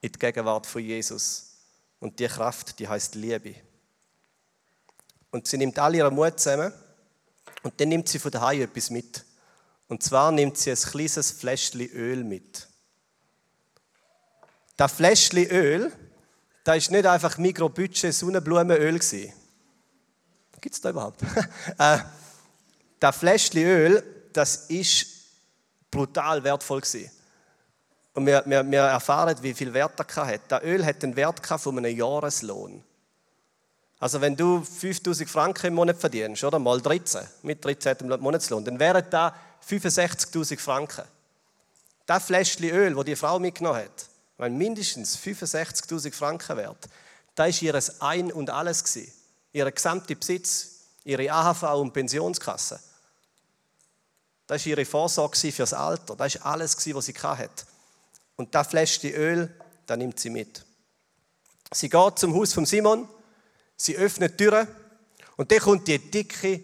in 0.00 0.10
die 0.10 0.18
Gegenwart 0.18 0.66
von 0.66 0.82
Jesus. 0.82 1.58
Und 2.00 2.18
die 2.18 2.26
Kraft, 2.26 2.80
die 2.80 2.88
heißt 2.88 3.14
Liebe. 3.14 3.54
Und 5.30 5.46
sie 5.46 5.58
nimmt 5.58 5.78
all 5.78 5.94
ihren 5.94 6.12
Mut 6.12 6.40
zusammen 6.40 6.72
und 7.62 7.80
dann 7.80 7.88
nimmt 7.88 8.08
sie 8.08 8.18
von 8.18 8.32
daheim 8.32 8.62
etwas 8.62 8.90
mit. 8.90 9.24
Und 9.86 10.02
zwar 10.02 10.32
nimmt 10.32 10.58
sie 10.58 10.72
ein 10.72 10.76
kleines 10.76 11.30
Fläschchen 11.30 11.88
Öl 11.92 12.24
mit. 12.24 12.66
Das 14.76 14.90
Fläschchen 14.90 15.46
Öl, 15.50 15.92
das 16.64 16.78
ist 16.78 16.90
nicht 16.90 17.06
einfach 17.06 17.38
Mikrobudget 17.38 18.12
Sonnenblumenöl 18.12 18.98
Gibt 18.98 19.34
es 20.74 20.80
da 20.80 20.90
überhaupt? 20.90 21.20
Das 22.98 23.16
Fläschchen 23.16 23.62
Öl, 23.62 24.02
das 24.32 24.66
ist 24.68 25.06
brutal 25.90 26.42
wertvoll 26.42 26.80
gewesen. 26.80 27.10
Und 28.14 28.26
wir, 28.26 28.42
wir, 28.46 28.64
wir 28.70 28.80
erfahren, 28.80 29.36
wie 29.42 29.52
viel 29.52 29.74
Wert 29.74 29.92
das 29.96 30.16
hat. 30.16 30.40
Das 30.48 30.62
Öl 30.62 30.84
hat 30.84 31.02
den 31.02 31.14
Wert 31.16 31.46
von 31.46 31.78
einem 31.78 31.96
Jahreslohn. 31.96 32.82
Also 33.98 34.20
wenn 34.20 34.36
du 34.36 34.62
5000 34.62 35.28
Franken 35.28 35.66
im 35.66 35.74
Monat 35.74 35.98
verdienst, 35.98 36.44
oder 36.44 36.58
mal 36.58 36.80
13, 36.80 37.22
mit 37.42 37.64
13. 37.64 38.08
Monatslohn, 38.20 38.64
dann 38.64 38.78
wären 38.78 39.04
das 39.10 39.32
65.000 39.68 40.58
Franken. 40.58 41.04
Das 42.04 42.24
Fläschchen 42.24 42.70
Öl, 42.70 42.94
das 42.94 43.04
die 43.04 43.16
Frau 43.16 43.38
mitgenommen 43.38 43.80
hat, 43.80 44.06
wenn 44.38 44.56
mindestens 44.56 45.18
65.000 45.18 46.12
Franken 46.12 46.56
wert, 46.56 46.88
das 47.34 47.62
war 47.62 47.74
ihr 47.74 47.82
Ein 48.00 48.32
und 48.32 48.50
Alles. 48.50 48.98
Ihr 49.52 49.70
gesamter 49.70 50.14
Besitz, 50.14 50.75
ihre 51.06 51.30
AHV 51.30 51.62
und 51.80 51.92
Pensionskasse. 51.92 52.80
Das 54.46 54.62
war 54.62 54.70
ihre 54.70 54.84
Vorsorge 54.84 55.52
fürs 55.52 55.72
Alter. 55.72 56.16
Das 56.16 56.34
war 56.40 56.46
alles, 56.52 56.76
was 56.94 57.06
sie 57.06 57.14
hatte. 57.14 57.64
Und 58.36 58.54
das 58.54 58.66
Fläschchen 58.68 59.14
Öl, 59.14 59.54
da 59.86 59.96
nimmt 59.96 60.18
sie 60.18 60.30
mit. 60.30 60.64
Sie 61.72 61.88
geht 61.88 62.18
zum 62.18 62.34
Haus 62.34 62.52
von 62.52 62.66
Simon, 62.66 63.08
sie 63.76 63.96
öffnet 63.96 64.38
die 64.38 64.44
Türe 64.44 64.68
und 65.36 65.50
dann 65.50 65.58
kommt 65.58 65.88
die 65.88 65.98
dicke, 65.98 66.62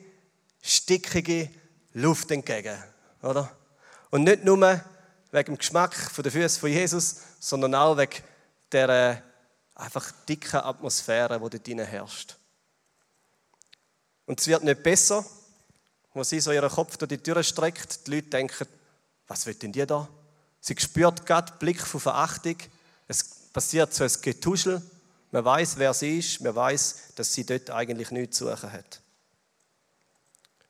stickige 0.60 1.50
Luft 1.94 2.30
entgegen. 2.30 2.76
Oder? 3.22 3.50
Und 4.10 4.24
nicht 4.24 4.44
nur 4.44 4.58
wegen 5.30 5.54
dem 5.54 5.58
Geschmack 5.58 5.96
der 6.16 6.32
Füße 6.32 6.60
von 6.60 6.70
Jesus, 6.70 7.16
sondern 7.40 7.74
auch 7.74 7.96
wegen 7.96 8.22
der 8.70 8.88
äh, 8.88 9.16
einfach 9.74 10.12
dicken 10.28 10.60
Atmosphäre, 10.60 11.40
die 11.40 11.50
dort 11.50 11.66
drinnen 11.66 11.86
herrscht. 11.86 12.36
Und 14.26 14.40
es 14.40 14.46
wird 14.46 14.64
nicht 14.64 14.82
besser, 14.82 15.24
wo 16.14 16.22
sie 16.22 16.40
so 16.40 16.52
ihren 16.52 16.70
Kopf 16.70 16.96
durch 16.96 17.08
die 17.08 17.18
Tür 17.18 17.42
streckt. 17.42 18.06
Die 18.06 18.16
Leute 18.16 18.28
denken, 18.28 18.66
was 19.26 19.46
will 19.46 19.54
denn 19.54 19.72
die 19.72 19.86
da? 19.86 20.08
Sie 20.60 20.76
spürt 20.78 21.26
gerade 21.26 21.52
Blick 21.58 21.80
von 21.80 22.00
Verachtung. 22.00 22.56
Es 23.08 23.24
passiert 23.52 23.92
so 23.92 24.04
ein 24.04 24.12
Getuschel. 24.20 24.82
Man 25.30 25.44
weiß, 25.44 25.76
wer 25.78 25.92
sie 25.94 26.18
ist. 26.18 26.40
Man 26.40 26.54
weiß, 26.54 27.14
dass 27.16 27.32
sie 27.32 27.44
dort 27.44 27.70
eigentlich 27.70 28.10
nichts 28.10 28.38
zu 28.38 28.46
suchen 28.46 28.72
hat. 28.72 29.00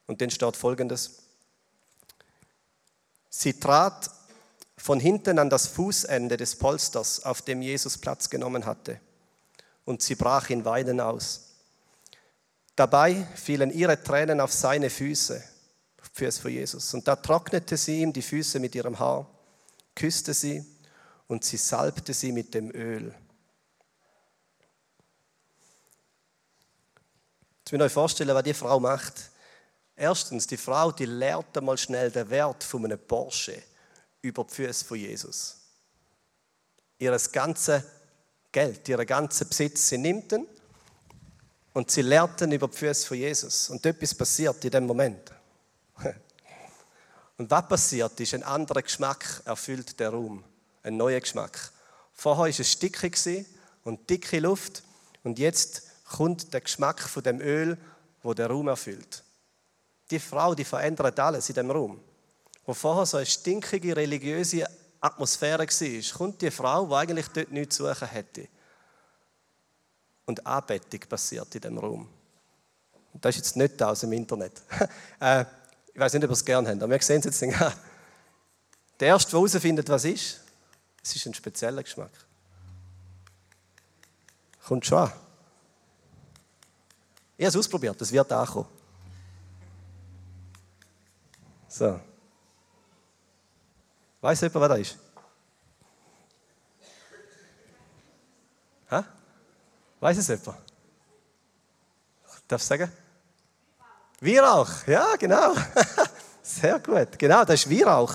Und 0.07 0.21
dann 0.21 0.31
steht 0.31 0.57
Folgendes. 0.57 1.23
Sie 3.29 3.59
trat 3.59 4.11
von 4.77 5.01
hinten 5.01 5.39
an 5.39 5.49
das 5.49 5.69
Fußende 5.69 6.37
des 6.37 6.57
Polsters, 6.57 7.25
auf 7.25 7.43
dem 7.43 7.63
Jesus 7.63 7.99
Platz 7.99 8.29
genommen 8.29 8.67
hatte, 8.67 9.01
und 9.85 10.03
sie 10.03 10.17
brach 10.17 10.51
in 10.51 10.65
Weinen 10.65 11.01
aus. 11.01 11.52
Dabei 12.77 13.27
fielen 13.35 13.71
ihre 13.71 14.03
Tränen 14.03 14.41
auf 14.41 14.53
seine 14.53 14.89
Füße, 14.89 15.43
Füße 16.15 16.43
von 16.43 16.51
Jesus, 16.51 16.93
und 16.95 17.07
da 17.07 17.17
trocknete 17.17 17.77
sie 17.77 18.01
ihm 18.01 18.13
die 18.13 18.23
Füße 18.23 18.61
mit 18.61 18.75
ihrem 18.75 18.99
Haar, 18.99 19.29
küsste 19.95 20.35
sie 20.35 20.65
und 21.27 21.45
sie 21.45 21.57
salbte 21.57 22.15
sie 22.15 22.33
mit 22.33 22.55
dem 22.55 22.71
Öl. 22.71 23.15
Jetzt 27.59 27.73
müsst 27.73 27.81
ihr 27.81 27.85
euch 27.85 27.93
vorstellen, 27.93 28.35
was 28.35 28.43
die 28.43 28.55
Frau 28.55 28.81
macht. 28.81 29.31
Erstens, 29.95 30.47
die 30.47 30.57
Frau, 30.57 30.93
die 30.93 31.07
lernt 31.07 31.57
einmal 31.57 31.79
schnell 31.79 32.11
den 32.11 32.29
Wert 32.29 32.65
von 32.65 32.85
einem 32.85 32.99
Porsche 32.99 33.63
über 34.23 34.45
die 34.45 34.55
Füße 34.55 34.85
von 34.85 34.99
Jesus. 34.99 35.59
Ihr 36.99 37.17
ganzes 37.33 37.83
Geld, 38.51 38.89
ihren 38.89 39.07
ganzen 39.07 39.49
Besitz, 39.49 39.89
sie 39.89 39.99
nimmt 39.99 40.33
ihn 40.33 40.47
und 41.73 41.91
sie 41.91 42.03
lernten 42.03 42.53
über 42.53 42.69
die 42.69 42.77
Füße 42.77 43.07
von 43.07 43.17
Jesus. 43.17 43.71
Und 43.71 43.85
etwas 43.87 44.15
passiert 44.15 44.65
in 44.65 44.71
dem 44.71 44.87
Moment. 44.87 45.33
Und 47.39 47.51
was 47.51 47.67
passiert 47.67 48.21
ist, 48.21 48.35
ein 48.35 48.43
anderer 48.43 48.83
Geschmack 48.83 49.43
erfüllt 49.45 49.99
den 49.99 50.09
Raum. 50.09 50.45
Ein 50.83 50.97
neuer 50.97 51.19
Geschmack. 51.19 51.73
Vorher 52.13 52.43
war 52.43 52.49
es 52.49 52.71
stickig 52.71 53.47
und 53.85 54.09
dicke 54.09 54.39
Luft. 54.39 54.83
Und 55.25 55.39
jetzt 55.39 55.83
kommt 56.05 56.53
der 56.53 56.61
Geschmack 56.61 57.01
von 57.01 57.23
dem 57.23 57.41
Öl, 57.41 57.79
wo 58.23 58.35
der 58.35 58.49
Raum 58.49 58.69
erfüllt. 58.69 59.25
Die 60.11 60.21
Frau, 60.21 60.55
die 60.55 60.65
verändert 60.65 61.19
alles 61.19 61.49
in 61.49 61.55
dem 61.55 61.71
Raum 61.71 62.01
wo 62.65 62.75
vorher 62.75 63.07
so 63.07 63.17
eine 63.17 63.27
stinkige 63.27 63.97
religiöse 63.97 64.67
Atmosphäre 65.01 65.67
war, 65.67 66.19
kommt 66.19 66.43
die 66.43 66.51
Frau, 66.51 66.87
die 66.87 66.95
eigentlich 66.95 67.29
dort 67.29 67.51
nichts 67.51 67.77
zu 67.77 67.87
suchen 67.87 68.09
hätte. 68.09 68.49
Und 70.27 70.47
Anbetung 70.47 71.01
passiert 71.09 71.55
in 71.55 71.61
dem 71.61 71.79
Raum. 71.79 72.09
Und 73.13 73.25
das 73.25 73.37
ist 73.37 73.43
jetzt 73.43 73.57
nicht 73.57 73.83
aus 73.83 74.01
dem 74.01 74.13
Internet. 74.13 74.63
äh, 75.21 75.45
ich 75.93 76.01
weiß 76.01 76.15
nicht, 76.15 76.25
ob 76.25 76.31
ihr 76.31 76.33
es 76.33 76.45
gerne 76.45 76.69
habt, 76.71 76.83
aber 76.83 76.93
wir 76.93 77.03
sehen 77.03 77.23
es 77.25 77.41
jetzt. 77.41 77.43
Der 79.01 79.09
Erste, 79.09 79.31
der 79.33 79.41
herausfindet, 79.41 79.89
was 79.89 80.05
ist, 80.05 80.41
es 81.03 81.17
ist 81.17 81.27
ein 81.27 81.35
spezieller 81.35 81.83
Geschmack. 81.83 82.13
Kommt 84.65 84.87
schon 84.87 84.99
an. 84.99 85.13
Ich 87.37 87.45
habe 87.45 87.49
es 87.49 87.57
ausprobiert, 87.57 88.01
es 88.01 88.13
wird 88.13 88.31
ankommen. 88.31 88.69
So. 91.67 91.99
Weiß 94.21 94.41
jemand, 94.43 94.61
was 94.61 94.69
das 94.69 94.79
ist? 94.79 94.99
Hä? 98.89 99.03
Weiß 100.03 100.19
es 100.19 100.27
jemand? 100.27 100.59
Darf 102.49 102.61
ich 102.61 102.67
sagen? 102.67 102.91
Weihrauch, 104.21 104.69
ja, 104.89 105.15
genau. 105.15 105.55
Sehr 106.43 106.81
gut. 106.81 107.17
Genau, 107.17 107.45
das 107.45 107.65
ist 107.65 107.71
Weihrauch. 107.71 108.13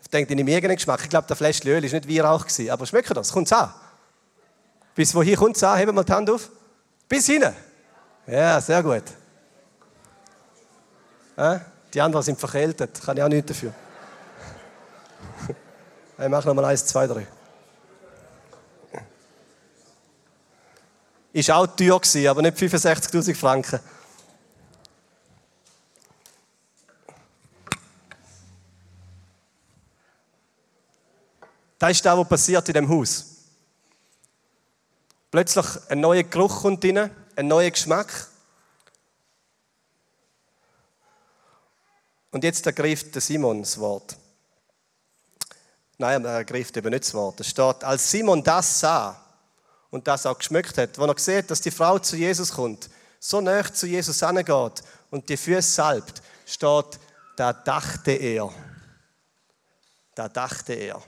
Ich 0.00 0.08
denke, 0.08 0.32
in 0.32 0.46
dem 0.46 0.70
Geschmack. 0.74 1.02
Ich 1.02 1.10
glaube, 1.10 1.26
der 1.26 1.36
Fläschchen 1.36 1.70
Öl 1.70 1.82
war 1.82 2.00
nicht 2.00 2.08
Weihrauch, 2.08 2.46
aber 2.70 2.86
schmeckt 2.86 3.14
das? 3.14 3.30
Kommt 3.30 3.46
es 3.46 3.52
an? 3.52 3.74
Bis 4.94 5.14
wohin 5.14 5.36
kommt 5.36 5.56
es 5.56 5.62
an? 5.62 5.76
Heben 5.76 5.88
wir 5.88 5.92
mal 5.92 6.02
die 6.02 6.12
Hand 6.14 6.30
auf. 6.30 6.48
Bis 7.06 7.26
hinten. 7.26 7.54
Ja, 8.26 8.58
sehr 8.58 8.82
gut. 8.82 9.04
Die 11.92 12.00
anderen 12.00 12.24
sind 12.24 12.40
verkältet. 12.40 13.02
Kann 13.04 13.18
ich 13.18 13.22
auch 13.22 13.28
nichts 13.28 13.48
dafür. 13.48 13.74
Ich 16.18 16.28
mache 16.28 16.48
nochmal 16.48 16.64
eins, 16.64 16.86
zwei, 16.86 17.06
drei. 17.06 17.26
Ist 21.36 21.50
auch 21.50 21.66
teuer 21.66 22.00
gewesen, 22.00 22.28
aber 22.28 22.40
nicht 22.40 22.56
65.000 22.56 23.34
Franken. 23.34 23.78
Das 31.78 31.90
ist 31.90 32.06
das, 32.06 32.16
was 32.16 32.26
passiert 32.26 32.66
in 32.68 32.72
dem 32.72 32.88
Haus. 32.88 33.26
Plötzlich 35.30 35.66
ein 35.90 36.00
neuer 36.00 36.22
Geruch 36.22 36.62
kommt 36.62 36.82
rein, 36.86 37.14
ein 37.36 37.46
neuer 37.46 37.70
Geschmack. 37.70 38.28
Und 42.30 42.44
jetzt 42.44 42.64
ergreift 42.64 43.12
Simon 43.20 43.60
das 43.60 43.78
Wort. 43.78 44.16
Nein, 45.98 46.24
er 46.24 46.30
ergreift 46.30 46.74
eben 46.78 46.88
nicht 46.88 47.04
das 47.04 47.12
Wort. 47.12 47.40
Es 47.40 47.50
steht, 47.50 47.84
als 47.84 48.10
Simon 48.10 48.42
das 48.42 48.80
sah 48.80 49.25
und 49.96 50.06
das 50.06 50.26
auch 50.26 50.36
geschmückt 50.36 50.76
hat, 50.76 50.98
wo 50.98 51.06
er 51.06 51.18
sieht, 51.18 51.50
dass 51.50 51.62
die 51.62 51.70
Frau 51.70 51.98
zu 51.98 52.16
Jesus 52.16 52.52
kommt, 52.52 52.90
so 53.18 53.40
nah 53.40 53.64
zu 53.72 53.86
Jesus 53.86 54.22
angeht 54.22 54.82
und 55.10 55.26
die 55.26 55.38
Füße 55.38 55.62
salbt, 55.62 56.20
steht, 56.44 57.00
da 57.34 57.54
dachte 57.54 58.12
er. 58.12 58.52
Da 60.14 60.28
dachte 60.28 60.74
er. 60.74 61.02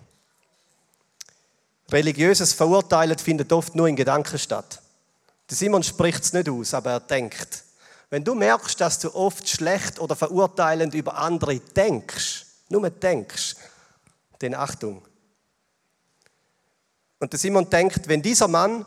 Religiöses 1.93 2.55
Verurteilen 2.55 3.19
findet 3.19 3.53
oft 3.53 3.75
nur 3.75 3.89
in 3.89 3.97
Gedanken 3.97 4.39
statt. 4.39 4.81
Simon 5.51 5.83
spricht 5.83 6.25
es 6.25 6.33
nicht 6.33 6.49
aus, 6.49 6.73
aber 6.73 6.93
er 6.93 7.01
denkt. 7.01 7.65
Wenn 8.09 8.25
du 8.25 8.35
merkst, 8.35 8.81
dass 8.81 8.99
du 9.01 9.15
oft 9.15 9.47
schlecht 9.47 9.99
oder 9.99 10.17
verurteilend 10.17 10.95
über 10.95 11.19
andere 11.19 11.61
denkst, 11.61 12.47
nur 12.71 12.89
denkst, 12.89 13.55
denn 14.41 14.55
Achtung. 14.55 15.03
Und 17.19 17.33
der 17.33 17.39
Simon 17.39 17.69
denkt, 17.69 18.09
wenn 18.09 18.23
dieser 18.23 18.49
Mann 18.49 18.87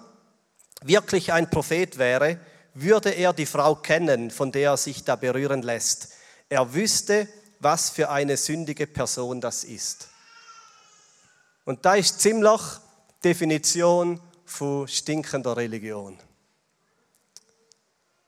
wirklich 0.83 1.33
ein 1.33 1.49
Prophet 1.49 1.97
wäre, 1.97 2.39
würde 2.73 3.09
er 3.11 3.33
die 3.33 3.45
Frau 3.45 3.75
kennen, 3.75 4.31
von 4.31 4.51
der 4.51 4.71
er 4.71 4.77
sich 4.77 5.03
da 5.03 5.15
berühren 5.15 5.61
lässt. 5.61 6.09
Er 6.49 6.73
wüsste, 6.73 7.27
was 7.59 7.89
für 7.89 8.09
eine 8.09 8.37
sündige 8.37 8.87
Person 8.87 9.41
das 9.41 9.63
ist. 9.63 10.07
Und 11.65 11.85
da 11.85 11.95
ist 11.95 12.19
ziemlich 12.19 12.61
Definition 13.23 14.19
von 14.45 14.87
stinkender 14.87 15.55
Religion. 15.55 16.17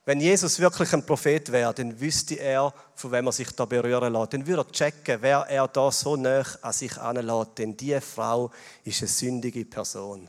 Wenn 0.06 0.20
Jesus 0.20 0.58
wirklich 0.58 0.92
ein 0.92 1.04
Prophet 1.04 1.50
wäre, 1.50 1.72
dann 1.72 1.98
wüsste 1.98 2.34
er, 2.34 2.74
von 2.94 3.10
wem 3.10 3.26
er 3.26 3.32
sich 3.32 3.50
da 3.52 3.64
berühren 3.64 4.12
lässt. 4.12 4.34
Dann 4.34 4.46
würde 4.46 4.62
er 4.62 4.72
checken, 4.72 5.22
wer 5.22 5.40
er 5.48 5.66
da 5.66 5.90
so 5.90 6.14
nah 6.16 6.44
an 6.60 6.72
sich 6.72 6.96
anlässt. 6.98 7.58
Denn 7.58 7.74
diese 7.74 8.02
Frau 8.02 8.50
ist 8.84 9.00
eine 9.00 9.08
sündige 9.08 9.64
Person. 9.64 10.28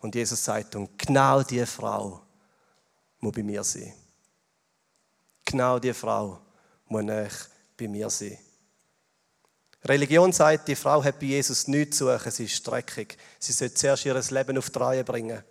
Und 0.00 0.14
Jesus 0.14 0.44
sagt, 0.44 0.74
und 0.74 0.98
genau 0.98 1.42
diese 1.42 1.66
Frau 1.66 2.20
muss 3.20 3.32
bei 3.32 3.44
mir 3.44 3.62
sein. 3.62 3.92
Genau 5.44 5.78
diese 5.78 5.94
Frau 5.94 6.40
muss 6.88 7.04
nah 7.04 7.28
bei 7.76 7.86
mir 7.86 8.10
sein. 8.10 8.36
Religion 9.84 10.32
sagt, 10.32 10.66
die 10.66 10.74
Frau 10.74 11.02
hat 11.04 11.20
bei 11.20 11.26
Jesus 11.26 11.68
nichts 11.68 11.98
zu 11.98 12.06
suchen, 12.06 12.32
sie 12.32 12.44
ist 12.44 12.56
streckig. 12.56 13.16
Sie 13.38 13.52
sollte 13.52 13.74
zuerst 13.74 14.04
ihr 14.04 14.20
Leben 14.30 14.58
auf 14.58 14.68
die 14.68 14.78
Reihe 14.78 15.04
bringen. 15.04 15.44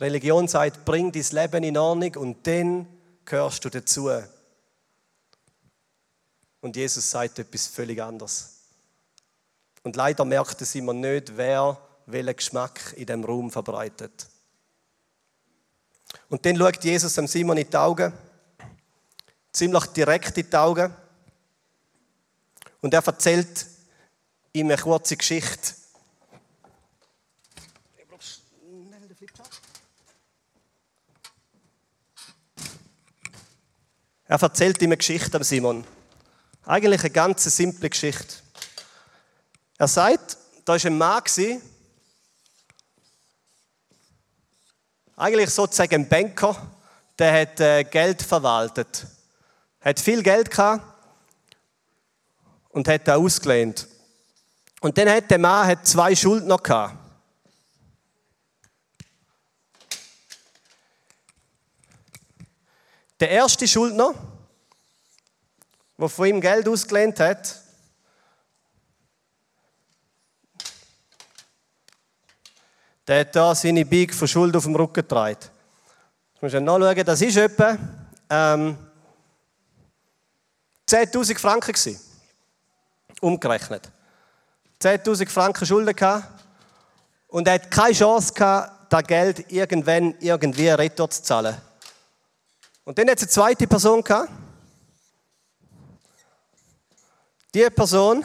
Religion 0.00 0.48
sagt, 0.48 0.84
bring 0.84 1.12
dein 1.12 1.26
Leben 1.30 1.64
in 1.64 1.76
Ordnung 1.76 2.16
und 2.16 2.46
dann 2.46 2.86
gehörst 3.24 3.64
du 3.64 3.68
dazu. 3.68 4.10
Und 6.60 6.76
Jesus 6.76 7.10
sagt 7.10 7.38
etwas 7.38 7.66
völlig 7.66 8.00
anderes. 8.02 8.60
Und 9.82 9.96
leider 9.96 10.24
merkte 10.24 10.64
sie 10.64 10.80
man 10.80 11.00
nicht, 11.00 11.36
wer 11.36 11.78
welchen 12.06 12.36
Geschmack 12.36 12.94
in 12.96 13.06
dem 13.06 13.24
Raum 13.24 13.50
verbreitet. 13.50 14.26
Und 16.28 16.44
dann 16.44 16.56
schaut 16.56 16.82
Jesus 16.84 17.14
dem 17.14 17.26
Simon 17.26 17.58
in 17.58 17.70
die 17.70 17.76
Augen, 17.76 18.12
ziemlich 19.52 19.86
direkt 19.86 20.36
in 20.38 20.50
die 20.50 20.56
Augen. 20.56 20.94
Und 22.80 22.94
er 22.94 23.06
erzählt 23.06 23.66
ihm 24.52 24.66
eine 24.66 24.80
kurze 24.80 25.16
Geschichte. 25.16 25.79
Er 34.30 34.40
erzählt 34.40 34.80
ihm 34.80 34.90
eine 34.90 34.96
Geschichte 34.96 35.38
am 35.38 35.42
Simon. 35.42 35.84
Eigentlich 36.64 37.00
eine 37.00 37.10
ganz 37.10 37.42
simple 37.42 37.90
Geschichte. 37.90 38.36
Er 39.76 39.88
sagt, 39.88 40.36
da 40.64 40.74
war 40.74 40.84
ein 40.84 40.96
Mann, 40.96 41.22
eigentlich 45.16 45.50
sozusagen 45.50 45.96
ein 45.96 46.08
Banker, 46.08 46.54
der 47.18 47.40
hat 47.40 47.58
äh, 47.58 47.82
Geld 47.82 48.22
verwaltet. 48.22 49.04
Hat 49.80 49.98
viel 49.98 50.22
Geld 50.22 50.48
gehabt 50.48 50.84
und 52.68 52.86
hat 52.86 53.08
da 53.08 53.16
ausgelehnt. 53.16 53.88
Und 54.80 54.96
dann 54.96 55.08
hat 55.08 55.28
der 55.28 55.40
Mann 55.40 55.84
zwei 55.84 56.14
Schuldner 56.14 56.58
gehabt. 56.58 56.96
Der 63.20 63.28
erste 63.28 63.68
Schuldner, 63.68 64.14
der 65.98 66.08
von 66.08 66.26
ihm 66.26 66.40
Geld 66.40 66.66
ausgelehnt 66.66 67.20
hat, 67.20 67.60
der 73.06 73.20
hat 73.20 73.36
da 73.36 73.54
seine 73.54 73.84
Big 73.84 74.14
von 74.14 74.26
Schuld 74.26 74.56
auf 74.56 74.64
dem 74.64 74.74
Rücken 74.74 74.94
getragen. 74.94 75.36
Das 75.38 76.42
musst 76.42 76.54
du 76.54 76.60
nachschauen, 76.62 77.04
das 77.04 77.20
ist 77.20 77.36
etwa 77.36 77.76
ähm, 78.30 78.78
10.000 80.88 81.38
Franken 81.38 81.72
gewesen. 81.72 82.00
Umgerechnet. 83.20 83.90
10.000 84.80 85.28
Franken 85.28 85.66
Schulden 85.66 85.94
gehabt 85.94 86.42
und 87.28 87.46
er 87.46 87.54
hat 87.54 87.70
keine 87.70 87.92
Chance 87.92 88.32
gehabt, 88.32 88.90
das 88.90 89.04
Geld 89.04 89.52
irgendwann 89.52 90.14
irgendwie 90.20 90.70
retour 90.70 91.10
zu 91.10 91.22
zahlen. 91.22 91.69
Und 92.84 92.98
dann 92.98 93.08
hat 93.08 93.18
es 93.18 93.24
eine 93.24 93.30
zweite 93.30 93.66
Person 93.66 94.02
gehabt. 94.02 94.30
Die 97.52 97.68
Person, 97.70 98.24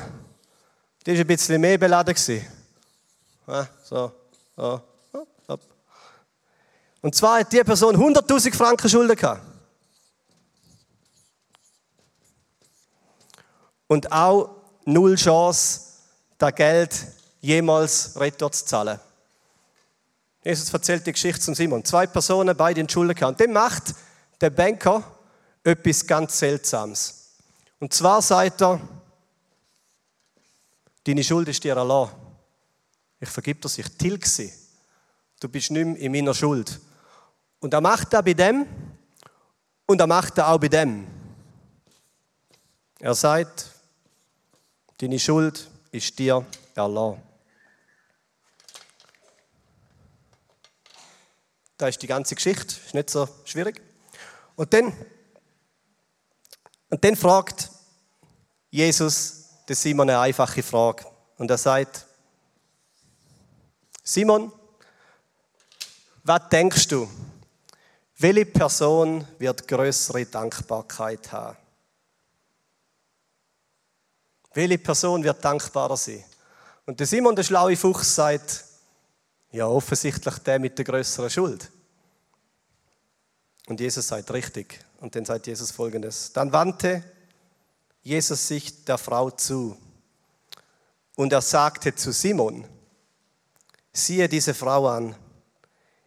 die 1.05 1.13
war 1.13 1.19
ein 1.19 1.27
bisschen 1.27 1.59
mehr 1.59 1.77
beladen. 1.77 2.15
Ja, 3.47 3.67
so, 3.83 4.11
so, 4.55 4.81
hopp. 5.47 5.61
Und 7.01 7.13
zwar 7.13 7.39
hat 7.39 7.51
die 7.51 7.63
Person 7.63 7.95
100.000 7.95 8.55
Franken 8.55 8.89
Schulden 8.89 9.15
gehabt. 9.15 9.41
Und 13.87 14.11
auch 14.11 14.55
null 14.85 15.15
Chance, 15.15 15.81
das 16.37 16.55
Geld 16.55 17.07
jemals 17.41 18.19
retour 18.19 18.51
zu 18.51 18.65
zahlen. 18.65 18.99
Jesus 20.43 20.71
erzählt 20.73 21.05
die 21.05 21.11
Geschichte 21.11 21.41
zum 21.41 21.55
Simon. 21.55 21.83
Zwei 21.83 22.07
Personen, 22.07 22.55
beide 22.55 22.81
in 22.81 22.89
Schulden 22.89 23.15
gehabt. 23.15 23.39
Und 23.39 23.47
dann 23.47 23.53
macht 23.53 23.95
der 24.41 24.49
Banker 24.49 25.03
etwas 25.63 26.05
ganz 26.05 26.37
Seltsames. 26.37 27.35
Und 27.79 27.93
zwar 27.93 28.21
sagt 28.21 28.61
er, 28.61 28.79
deine 31.03 31.23
Schuld 31.23 31.47
ist 31.47 31.63
dir 31.63 31.77
Allah. 31.77 32.11
Ich 33.19 33.29
vergib 33.29 33.61
dir 33.61 33.69
sich, 33.69 33.87
tilg 33.97 34.25
sie. 34.25 34.51
Du 35.39 35.49
bist 35.49 35.71
nicht 35.71 35.85
mehr 35.85 35.97
in 35.97 36.11
meiner 36.11 36.33
Schuld. 36.33 36.79
Und 37.59 37.73
er 37.73 37.81
macht 37.81 38.13
das 38.13 38.23
bei 38.23 38.33
dem 38.33 38.65
und 39.85 39.99
er 39.99 40.07
macht 40.07 40.37
das 40.37 40.45
auch 40.45 40.59
bei 40.59 40.67
dem. 40.67 41.07
Er 42.99 43.13
sagt, 43.13 43.71
deine 44.97 45.19
Schuld 45.19 45.69
ist 45.91 46.17
dir 46.17 46.45
Allah. 46.75 47.17
Das 51.77 51.89
ist 51.89 52.01
die 52.01 52.07
ganze 52.07 52.35
Geschichte, 52.35 52.75
ist 52.85 52.93
nicht 52.93 53.09
so 53.09 53.27
schwierig. 53.43 53.81
Und 54.55 54.73
dann, 54.73 54.93
und 56.89 57.03
dann 57.03 57.15
fragt 57.15 57.69
Jesus 58.69 59.45
den 59.67 59.75
Simon 59.75 60.09
eine 60.09 60.19
einfache 60.19 60.63
Frage. 60.63 61.05
Und 61.37 61.49
er 61.49 61.57
sagt, 61.57 62.05
Simon, 64.03 64.51
was 66.23 66.49
denkst 66.49 66.87
du? 66.87 67.09
Welche 68.17 68.45
Person 68.45 69.27
wird 69.39 69.67
größere 69.67 70.25
Dankbarkeit 70.25 71.31
haben? 71.31 71.57
Welche 74.53 74.77
Person 74.77 75.23
wird 75.23 75.43
dankbarer 75.43 75.97
sein? 75.97 76.23
Und 76.85 76.99
der 76.99 77.07
Simon, 77.07 77.35
der 77.35 77.43
schlaue 77.43 77.75
Fuchs, 77.75 78.15
sagt, 78.15 78.63
ja, 79.51 79.67
offensichtlich 79.67 80.37
der 80.39 80.59
mit 80.59 80.77
der 80.77 80.85
größeren 80.85 81.29
Schuld. 81.29 81.71
Und 83.67 83.79
Jesus 83.79 84.07
sagt 84.07 84.31
richtig. 84.31 84.79
Und 84.99 85.15
dann 85.15 85.25
sagt 85.25 85.47
Jesus 85.47 85.71
folgendes. 85.71 86.33
Dann 86.33 86.51
wandte 86.51 87.03
Jesus 88.03 88.47
sich 88.47 88.85
der 88.85 88.97
Frau 88.97 89.31
zu 89.31 89.77
und 91.15 91.31
er 91.31 91.41
sagte 91.41 91.95
zu 91.95 92.11
Simon, 92.11 92.65
siehe 93.93 94.27
diese 94.27 94.53
Frau 94.53 94.87
an. 94.87 95.15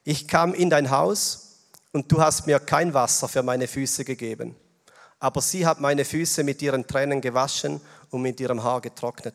Ich 0.05 0.29
kam 0.29 0.55
in 0.55 0.71
dein 0.71 0.91
Haus 0.91 1.57
und 1.93 2.13
du 2.13 2.21
hast 2.21 2.47
mir 2.47 2.61
kein 2.61 2.95
Wasser 2.95 3.29
für 3.29 3.43
meine 3.43 3.67
Füße 3.67 4.05
gegeben. 4.05 4.55
Aber 5.19 5.41
sie 5.41 5.67
hat 5.67 5.81
meine 5.81 6.05
Füße 6.05 6.45
mit 6.45 6.63
ihren 6.63 6.87
Tränen 6.87 7.21
gewaschen 7.21 7.81
und 8.11 8.23
mit 8.23 8.39
ihrem 8.39 8.63
Haar 8.63 8.81
getrocknet. 8.81 9.35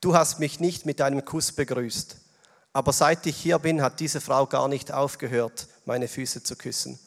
Du 0.00 0.14
hast 0.14 0.40
mich 0.40 0.60
nicht 0.60 0.84
mit 0.84 1.00
einem 1.00 1.24
Kuss 1.24 1.52
begrüßt. 1.52 2.16
Aber 2.72 2.92
seit 2.92 3.24
ich 3.26 3.36
hier 3.36 3.58
bin, 3.58 3.80
hat 3.80 4.00
diese 4.00 4.20
Frau 4.20 4.46
gar 4.46 4.68
nicht 4.68 4.92
aufgehört, 4.92 5.68
meine 5.86 6.08
Füße 6.08 6.42
zu 6.42 6.56
küssen. 6.56 6.98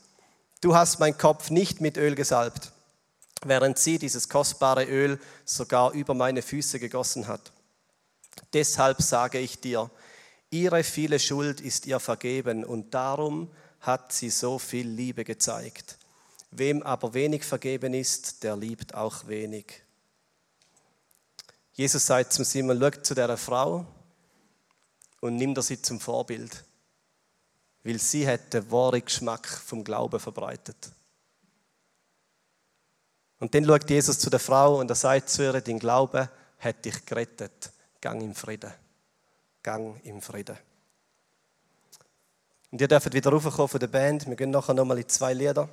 Du 0.61 0.75
hast 0.75 0.99
meinen 0.99 1.17
Kopf 1.17 1.51
nicht 1.51 1.81
mit 1.81 1.97
Öl 1.97 2.15
gesalbt, 2.15 2.71
während 3.45 3.77
sie 3.77 3.99
dieses 3.99 4.27
kostbare 4.27 4.85
Öl 4.85 5.19
sogar 5.45 5.91
über 5.91 6.15
meine 6.15 6.41
Füße 6.41 6.79
gegossen 6.79 7.27
hat. 7.27 7.51
Deshalb 8.53 9.01
sage 9.01 9.37
ich 9.37 9.59
dir, 9.59 9.91
ihre 10.49 10.83
viele 10.83 11.19
Schuld 11.19 11.61
ist 11.61 11.85
ihr 11.85 11.99
vergeben 11.99 12.63
und 12.63 12.93
darum 12.93 13.51
hat 13.81 14.11
sie 14.11 14.31
so 14.31 14.57
viel 14.57 14.87
Liebe 14.87 15.23
gezeigt. 15.23 15.97
Wem 16.49 16.81
aber 16.81 17.13
wenig 17.13 17.43
vergeben 17.43 17.93
ist, 17.93 18.43
der 18.43 18.55
liebt 18.55 18.95
auch 18.95 19.27
wenig. 19.27 19.83
Jesus 21.73 22.07
sagt 22.07 22.33
zum 22.33 22.45
Simon, 22.45 22.79
schau 22.79 23.01
zu 23.01 23.13
der 23.13 23.37
Frau 23.37 23.85
und 25.19 25.35
nimm 25.35 25.55
sie 25.61 25.79
zum 25.79 25.99
Vorbild 25.99 26.63
weil 27.87 27.99
sie 27.99 28.27
hat 28.27 28.53
den 28.53 28.69
wahren 28.69 29.03
Geschmack 29.03 29.47
vom 29.47 29.81
Glauben 29.81 30.19
verbreitet. 30.19 30.91
Und 33.39 33.55
dann 33.55 33.63
schaut 33.63 33.89
Jesus 33.89 34.19
zu 34.19 34.29
der 34.29 34.41
Frau 34.41 34.79
und 34.79 34.89
er 34.89 34.95
sagt 34.95 35.29
zu 35.29 35.43
ihr, 35.43 35.61
dein 35.61 35.79
Glaube 35.79 36.29
hat 36.59 36.83
dich 36.83 37.05
gerettet. 37.05 37.71
Gang 38.01 38.21
im 38.21 38.35
Frieden. 38.35 38.73
Gang 39.63 40.03
im 40.03 40.21
Frieden. 40.21 40.57
Und 42.71 42.81
ihr 42.81 42.89
dürft 42.89 43.13
wieder 43.13 43.31
raufkommen 43.31 43.69
von 43.69 43.79
der 43.79 43.87
Band. 43.87 44.27
Wir 44.27 44.35
gehen 44.35 44.51
nachher 44.51 44.73
nochmal 44.73 44.99
in 44.99 45.07
zwei 45.07 45.33
Lieder. 45.33 45.69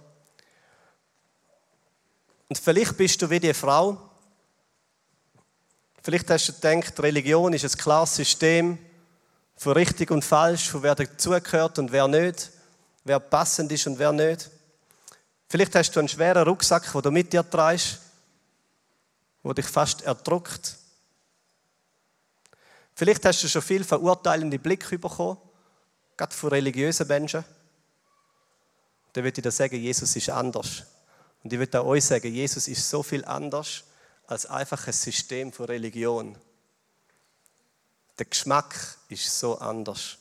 Und 2.49 2.59
vielleicht 2.59 2.97
bist 2.97 3.21
du 3.21 3.29
wie 3.29 3.41
die 3.41 3.55
Frau. 3.55 3.99
Vielleicht 6.01 6.31
hast 6.31 6.47
du 6.47 6.53
gedacht, 6.53 7.01
Religion 7.01 7.53
ist 7.55 7.65
ein 7.65 7.77
klares 7.77 8.15
System 8.15 8.79
von 9.65 9.73
richtig 9.73 10.11
und 10.11 10.23
falsch, 10.23 10.69
von 10.69 10.83
wer 10.83 10.95
dazugehört 10.95 11.79
und 11.79 11.91
wer 11.91 12.07
nicht, 12.07 12.51
wer 13.03 13.19
passend 13.19 13.73
ist 13.73 13.87
und 13.87 13.99
wer 13.99 14.13
nicht. 14.13 14.51
Vielleicht 15.49 15.75
hast 15.75 15.91
du 15.93 16.01
einen 16.01 16.09
schweren 16.09 16.47
Rucksack, 16.47 16.93
den 16.93 17.01
du 17.01 17.11
mit 17.11 17.33
dir 17.33 17.49
trägst, 17.49 17.99
der 19.43 19.55
dich 19.55 19.65
fast 19.65 20.03
erdrückt. 20.03 20.77
Vielleicht 22.95 23.25
hast 23.25 23.43
du 23.43 23.49
schon 23.49 23.63
viel 23.63 23.85
verurteilende 23.85 24.59
Blicke 24.59 24.99
bekommen, 24.99 25.39
gerade 26.15 26.35
von 26.35 26.51
religiösen 26.51 27.09
Menschen. 27.09 27.43
Dann 29.15 29.25
würde 29.25 29.39
ich 29.39 29.43
dir 29.43 29.51
sagen, 29.51 29.77
Jesus 29.77 30.15
ist 30.15 30.29
anders. 30.29 30.83
Und 31.43 31.51
ich 31.53 31.59
würde 31.59 31.81
auch 31.81 31.87
euch 31.87 32.05
sagen, 32.05 32.31
Jesus 32.33 32.69
ist 32.69 32.89
so 32.89 33.03
viel 33.03 33.25
anders 33.25 33.85
als 34.27 34.45
einfach 34.45 34.87
ein 34.87 34.93
System 34.93 35.55
von 35.55 35.67
Religion. 35.67 36.37
Der 38.19 38.27
Geschmack 38.27 38.75
ist 39.09 39.39
so 39.39 39.59
anders. 39.59 40.19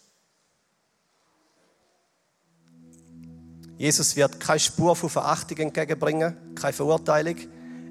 Jesus 3.78 4.16
wird 4.16 4.40
keine 4.40 4.60
Spur 4.60 4.96
von 4.96 5.10
Verachtung 5.10 5.58
entgegenbringen, 5.58 6.56
keine 6.56 6.74
Verurteilung. 6.74 7.36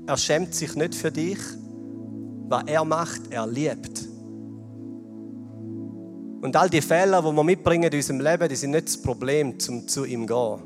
Er 0.06 0.16
schämt 0.16 0.54
sich 0.54 0.74
nicht 0.74 0.94
für 0.94 1.12
dich. 1.12 1.38
Was 2.48 2.64
er 2.66 2.84
macht, 2.84 3.30
er 3.30 3.46
liebt. 3.46 4.08
Und 6.42 6.56
all 6.56 6.68
die 6.68 6.82
Fehler, 6.82 7.22
die 7.22 7.32
wir 7.32 7.44
mitbringen 7.44 7.84
in 7.84 7.94
unserem 7.94 8.20
Leben, 8.20 8.48
die 8.48 8.56
sind 8.56 8.72
nicht 8.72 8.88
das 8.88 9.00
Problem, 9.00 9.50
um 9.68 9.86
zu 9.86 10.04
ihm 10.04 10.26
zu 10.26 10.56
gehen. 10.56 10.62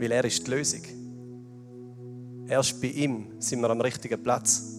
Weil 0.00 0.12
er 0.12 0.24
ist 0.24 0.46
die 0.46 0.50
Lösung. 0.50 0.82
Erst 2.48 2.80
bei 2.80 2.88
ihm 2.88 3.40
sind 3.40 3.60
wir 3.60 3.70
am 3.70 3.80
richtigen 3.80 4.22
Platz. 4.22 4.77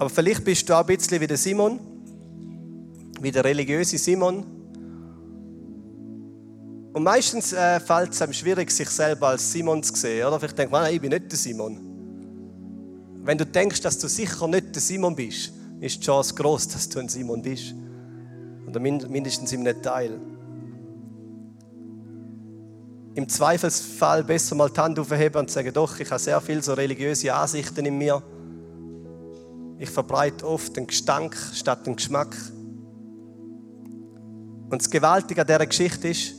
Aber 0.00 0.08
vielleicht 0.08 0.42
bist 0.46 0.66
du 0.66 0.72
auch 0.72 0.80
ein 0.80 0.86
bisschen 0.86 1.20
wie 1.20 1.26
der 1.26 1.36
Simon, 1.36 1.78
wie 3.20 3.30
der 3.30 3.44
religiöse 3.44 3.98
Simon. 3.98 4.46
Und 6.94 7.02
meistens 7.02 7.52
äh, 7.52 7.78
fällt 7.80 8.14
es 8.14 8.22
einem 8.22 8.32
schwierig, 8.32 8.70
sich 8.70 8.88
selber 8.88 9.28
als 9.28 9.52
Simon 9.52 9.82
zu 9.82 9.94
sehen. 9.94 10.26
Oder? 10.26 10.40
Vielleicht 10.40 10.56
denkt 10.56 10.72
man, 10.72 10.84
nein, 10.84 10.94
ich 10.94 11.02
bin 11.02 11.10
nicht 11.10 11.30
der 11.30 11.38
Simon. 11.38 11.78
Wenn 13.24 13.36
du 13.36 13.44
denkst, 13.44 13.82
dass 13.82 13.98
du 13.98 14.08
sicher 14.08 14.48
nicht 14.48 14.74
der 14.74 14.80
Simon 14.80 15.14
bist, 15.14 15.52
ist 15.80 15.98
die 15.98 16.06
Chance 16.06 16.34
groß, 16.34 16.68
dass 16.68 16.88
du 16.88 16.98
ein 16.98 17.10
Simon 17.10 17.42
bist. 17.42 17.74
Oder 18.66 18.80
mindestens 18.80 19.52
in 19.52 19.68
einem 19.68 19.82
Teil. 19.82 20.18
Im 23.16 23.28
Zweifelsfall 23.28 24.24
besser 24.24 24.54
mal 24.54 24.70
die 24.70 24.80
Hand 24.80 24.98
aufheben 24.98 25.40
und 25.40 25.50
sagen, 25.50 25.74
doch, 25.74 26.00
ich 26.00 26.10
habe 26.10 26.18
sehr 26.18 26.40
viele 26.40 26.62
so 26.62 26.72
religiöse 26.72 27.34
Ansichten 27.34 27.84
in 27.84 27.98
mir. 27.98 28.22
Ich 29.80 29.88
verbreite 29.88 30.46
oft 30.46 30.76
den 30.76 30.86
Gestank 30.86 31.34
statt 31.54 31.86
den 31.86 31.96
Geschmack. 31.96 32.36
Und 34.68 34.78
das 34.78 34.90
Gewaltige 34.90 35.40
an 35.40 35.46
dieser 35.46 35.64
Geschichte 35.64 36.08
ist, 36.08 36.34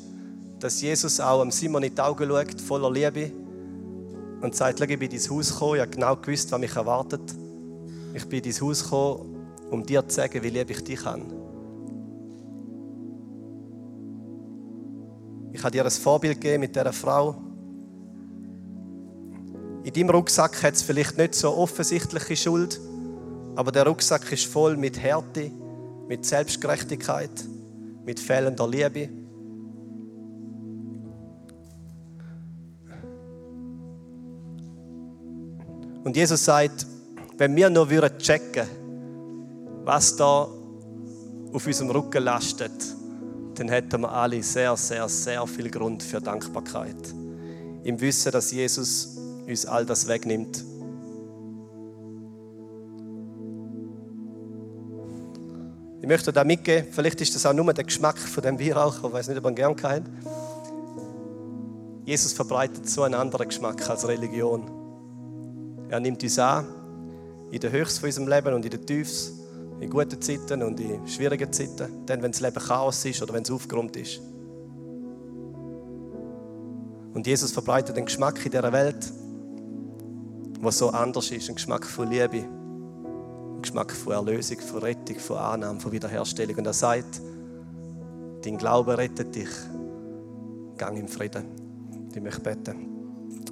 dass 0.59 0.79
Jesus 0.79 1.19
auch 1.19 1.41
am 1.41 1.49
Simon 1.49 1.81
in 1.81 1.95
die 1.95 2.01
Augen 2.01 2.29
schaut, 2.29 2.61
voller 2.61 2.91
Liebe 2.91 3.31
und 4.41 4.53
sagt, 4.53 4.79
ich 4.79 4.99
bin 4.99 5.09
in 5.09 5.17
dein 5.17 5.29
Haus 5.31 5.53
gekommen, 5.53 5.73
ich 5.73 5.81
habe 5.81 5.89
genau 5.89 6.15
gewusst, 6.17 6.51
was 6.51 6.59
mich 6.59 6.75
erwartet. 6.75 7.35
Ich 8.13 8.29
bin 8.29 8.43
in 8.43 8.51
dein 8.51 8.61
Haus 8.61 8.83
gekommen, 8.83 9.35
um 9.71 9.83
dir 9.83 10.07
zu 10.07 10.17
sagen, 10.17 10.43
wie 10.43 10.49
lieb 10.49 10.69
ich 10.69 10.83
dich 10.83 11.03
habe. 11.03 11.23
Ich 15.51 15.63
habe 15.63 15.71
dir 15.71 15.83
ein 15.83 15.89
Vorbild 15.89 16.39
gegeben 16.39 16.61
mit 16.61 16.75
dieser 16.75 16.93
Frau. 16.93 17.41
In 19.83 19.91
deinem 19.91 20.11
Rucksack 20.11 20.61
hat 20.61 20.75
es 20.75 20.83
vielleicht 20.83 21.17
nicht 21.17 21.33
so 21.33 21.57
offensichtliche 21.57 22.35
Schuld, 22.35 22.79
aber 23.55 23.71
der 23.71 23.85
Rucksack 23.85 24.31
ist 24.31 24.45
voll 24.45 24.77
mit 24.77 24.99
Härte, 24.99 25.51
mit 26.07 26.25
Selbstgerechtigkeit, 26.25 27.31
mit 28.05 28.19
fehlender 28.19 28.67
Liebe. 28.67 29.09
Und 36.03 36.15
Jesus 36.15 36.43
sagt, 36.43 36.87
wenn 37.37 37.55
wir 37.55 37.69
nur 37.69 37.87
checken 38.17 38.67
würden 38.67 38.81
was 39.83 40.15
da 40.15 40.47
auf 41.53 41.67
unserem 41.67 41.89
Rücken 41.89 42.23
lastet, 42.23 42.71
dann 43.55 43.69
hätten 43.69 44.01
wir 44.01 44.11
alle 44.11 44.41
sehr, 44.41 44.75
sehr, 44.77 45.09
sehr 45.09 45.45
viel 45.47 45.69
Grund 45.69 46.03
für 46.03 46.21
Dankbarkeit. 46.21 47.13
Im 47.83 47.99
Wissen, 47.99 48.31
dass 48.31 48.51
Jesus 48.51 49.17
uns 49.47 49.65
all 49.65 49.85
das 49.85 50.07
wegnimmt. 50.07 50.63
Möchte 56.11 56.33
da 56.33 56.43
mitgeben, 56.43 56.91
vielleicht 56.91 57.21
ist 57.21 57.33
das 57.35 57.45
auch 57.45 57.53
nur 57.53 57.73
der 57.73 57.85
Geschmack 57.85 58.17
von 58.19 58.43
dem 58.43 58.59
Weihrauch, 58.59 58.97
ich 59.01 59.13
weiß 59.13 59.29
nicht, 59.29 59.37
ob 59.37 59.45
man 59.45 59.55
gern 59.55 59.73
kennt. 59.77 60.09
Jesus 62.03 62.33
verbreitet 62.33 62.89
so 62.89 63.03
einen 63.03 63.15
anderen 63.15 63.47
Geschmack 63.47 63.89
als 63.89 64.05
Religion. 64.05 64.69
Er 65.87 66.01
nimmt 66.01 66.21
uns 66.21 66.37
an, 66.37 66.65
in 67.49 67.61
der 67.61 67.71
Höchst 67.71 67.99
von 67.99 68.07
unserem 68.07 68.27
Leben 68.27 68.53
und 68.53 68.65
in 68.65 68.71
der 68.71 68.85
Tiefs 68.85 69.31
in 69.79 69.89
guten 69.89 70.21
Zeiten 70.21 70.61
und 70.63 70.79
in 70.81 71.07
schwierigen 71.07 71.51
Zeiten. 71.51 72.05
Dann, 72.05 72.21
wenn 72.21 72.31
das 72.31 72.41
Leben 72.41 72.59
Chaos 72.59 73.05
ist 73.05 73.21
oder 73.21 73.33
wenn 73.33 73.43
es 73.43 73.49
aufgeräumt 73.49 73.95
ist. 73.95 74.19
Und 77.13 77.25
Jesus 77.25 77.53
verbreitet 77.53 77.95
einen 77.95 78.05
Geschmack 78.05 78.45
in 78.45 78.51
dieser 78.51 78.73
Welt, 78.73 79.11
der 80.61 80.71
so 80.71 80.89
anders 80.89 81.31
ist. 81.31 81.47
Ein 81.47 81.55
Geschmack 81.55 81.85
von 81.85 82.09
Liebe, 82.09 82.43
Geschmack 83.61 83.91
von 83.91 84.13
Erlösung, 84.13 84.59
von 84.59 84.79
Rettung, 84.79 85.17
von 85.19 85.37
Annahme, 85.37 85.79
von 85.79 85.91
Wiederherstellung. 85.91 86.57
Und 86.57 86.65
er 86.65 86.73
sagt, 86.73 87.21
dein 88.43 88.57
Glaube 88.57 88.97
rettet 88.97 89.35
dich. 89.35 89.49
Gang 90.77 90.97
im 90.97 91.07
Frieden. 91.07 91.45
Ich 92.13 92.21
möchte 92.21 92.41
beten. 92.41 92.87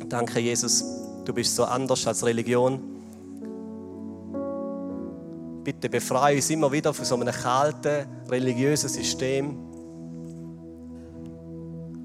Danke, 0.08 0.39
Jesus, 0.39 0.84
du 1.26 1.34
bist 1.34 1.56
so 1.56 1.63
anders 1.65 2.06
als 2.08 2.26
Religion. 2.26 2.80
Bitte 5.63 5.89
befreie 5.89 6.38
uns 6.38 6.50
immer 6.50 6.72
wieder 6.72 6.93
von 6.93 7.06
so 7.06 7.15
einem 7.15 7.34
kalten, 7.34 8.08
religiösen 8.30 8.89
System, 8.89 9.58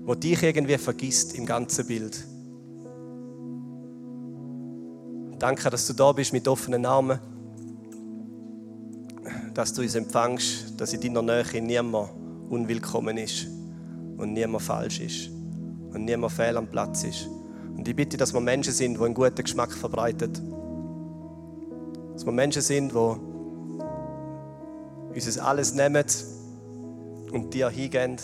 wo 0.05 0.15
dich 0.15 0.43
irgendwie 0.43 0.77
vergisst 0.77 1.35
im 1.35 1.47
ganzen 1.47 1.87
Bild. 1.87 2.23
Danke, 5.39 5.71
dass 5.71 5.87
du 5.87 5.93
da 5.93 6.13
bist 6.13 6.33
mit 6.33 6.47
offenen 6.47 6.85
Armen, 6.87 7.19
dass 9.55 9.73
du 9.73 9.83
uns 9.83 9.95
empfängst, 9.95 10.79
dass 10.79 10.93
in 10.93 11.01
deiner 11.01 11.23
Nähe 11.23 11.63
niemand 11.63 12.11
unwillkommen 12.51 13.17
ist 13.17 13.47
und 14.17 14.33
niemand 14.33 14.63
falsch 14.63 15.01
ist 15.01 15.31
und 15.93 16.05
niemand 16.05 16.33
fehl 16.33 16.57
am 16.57 16.67
Platz 16.67 17.05
ist. 17.05 17.29
Und 17.77 17.87
ich 17.89 17.97
bitte, 17.97 18.17
dass 18.17 18.35
wir 18.35 18.41
Menschen 18.41 18.73
sind, 18.73 18.99
die 18.99 19.05
einen 19.05 19.15
guten 19.15 19.43
Geschmack 19.43 19.73
verbreiten. 19.73 20.33
Dass 22.13 22.25
wir 22.25 22.33
Menschen 22.33 22.63
sind, 22.63 22.93
die 22.93 22.97
uns 25.15 25.39
alles 25.39 25.75
nehmen 25.75 26.05
und 27.33 27.55
dir 27.55 27.69
hingehen 27.69 28.17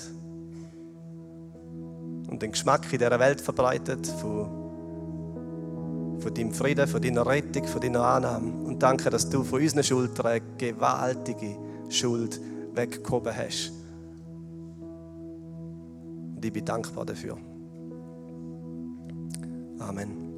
und 2.28 2.42
den 2.42 2.52
Geschmack 2.52 2.84
in 2.92 2.98
dieser 2.98 3.18
Welt 3.18 3.40
verbreitet 3.40 4.06
von, 4.06 4.59
von 6.20 6.34
deinem 6.34 6.52
Frieden, 6.52 6.86
von 6.86 7.00
deiner 7.00 7.26
Rettung, 7.26 7.66
von 7.66 7.80
deiner 7.80 8.04
Annahme. 8.04 8.52
Und 8.64 8.82
danke, 8.82 9.10
dass 9.10 9.28
du 9.28 9.42
von 9.42 9.60
unseren 9.60 9.82
Schultern 9.82 10.26
eine 10.26 10.42
gewaltige 10.58 11.56
Schuld 11.88 12.40
weggehoben 12.74 13.34
hast. 13.34 13.72
Und 16.36 16.44
ich 16.44 16.52
bin 16.52 16.64
dankbar 16.64 17.04
dafür. 17.04 17.36
Amen. 19.78 20.29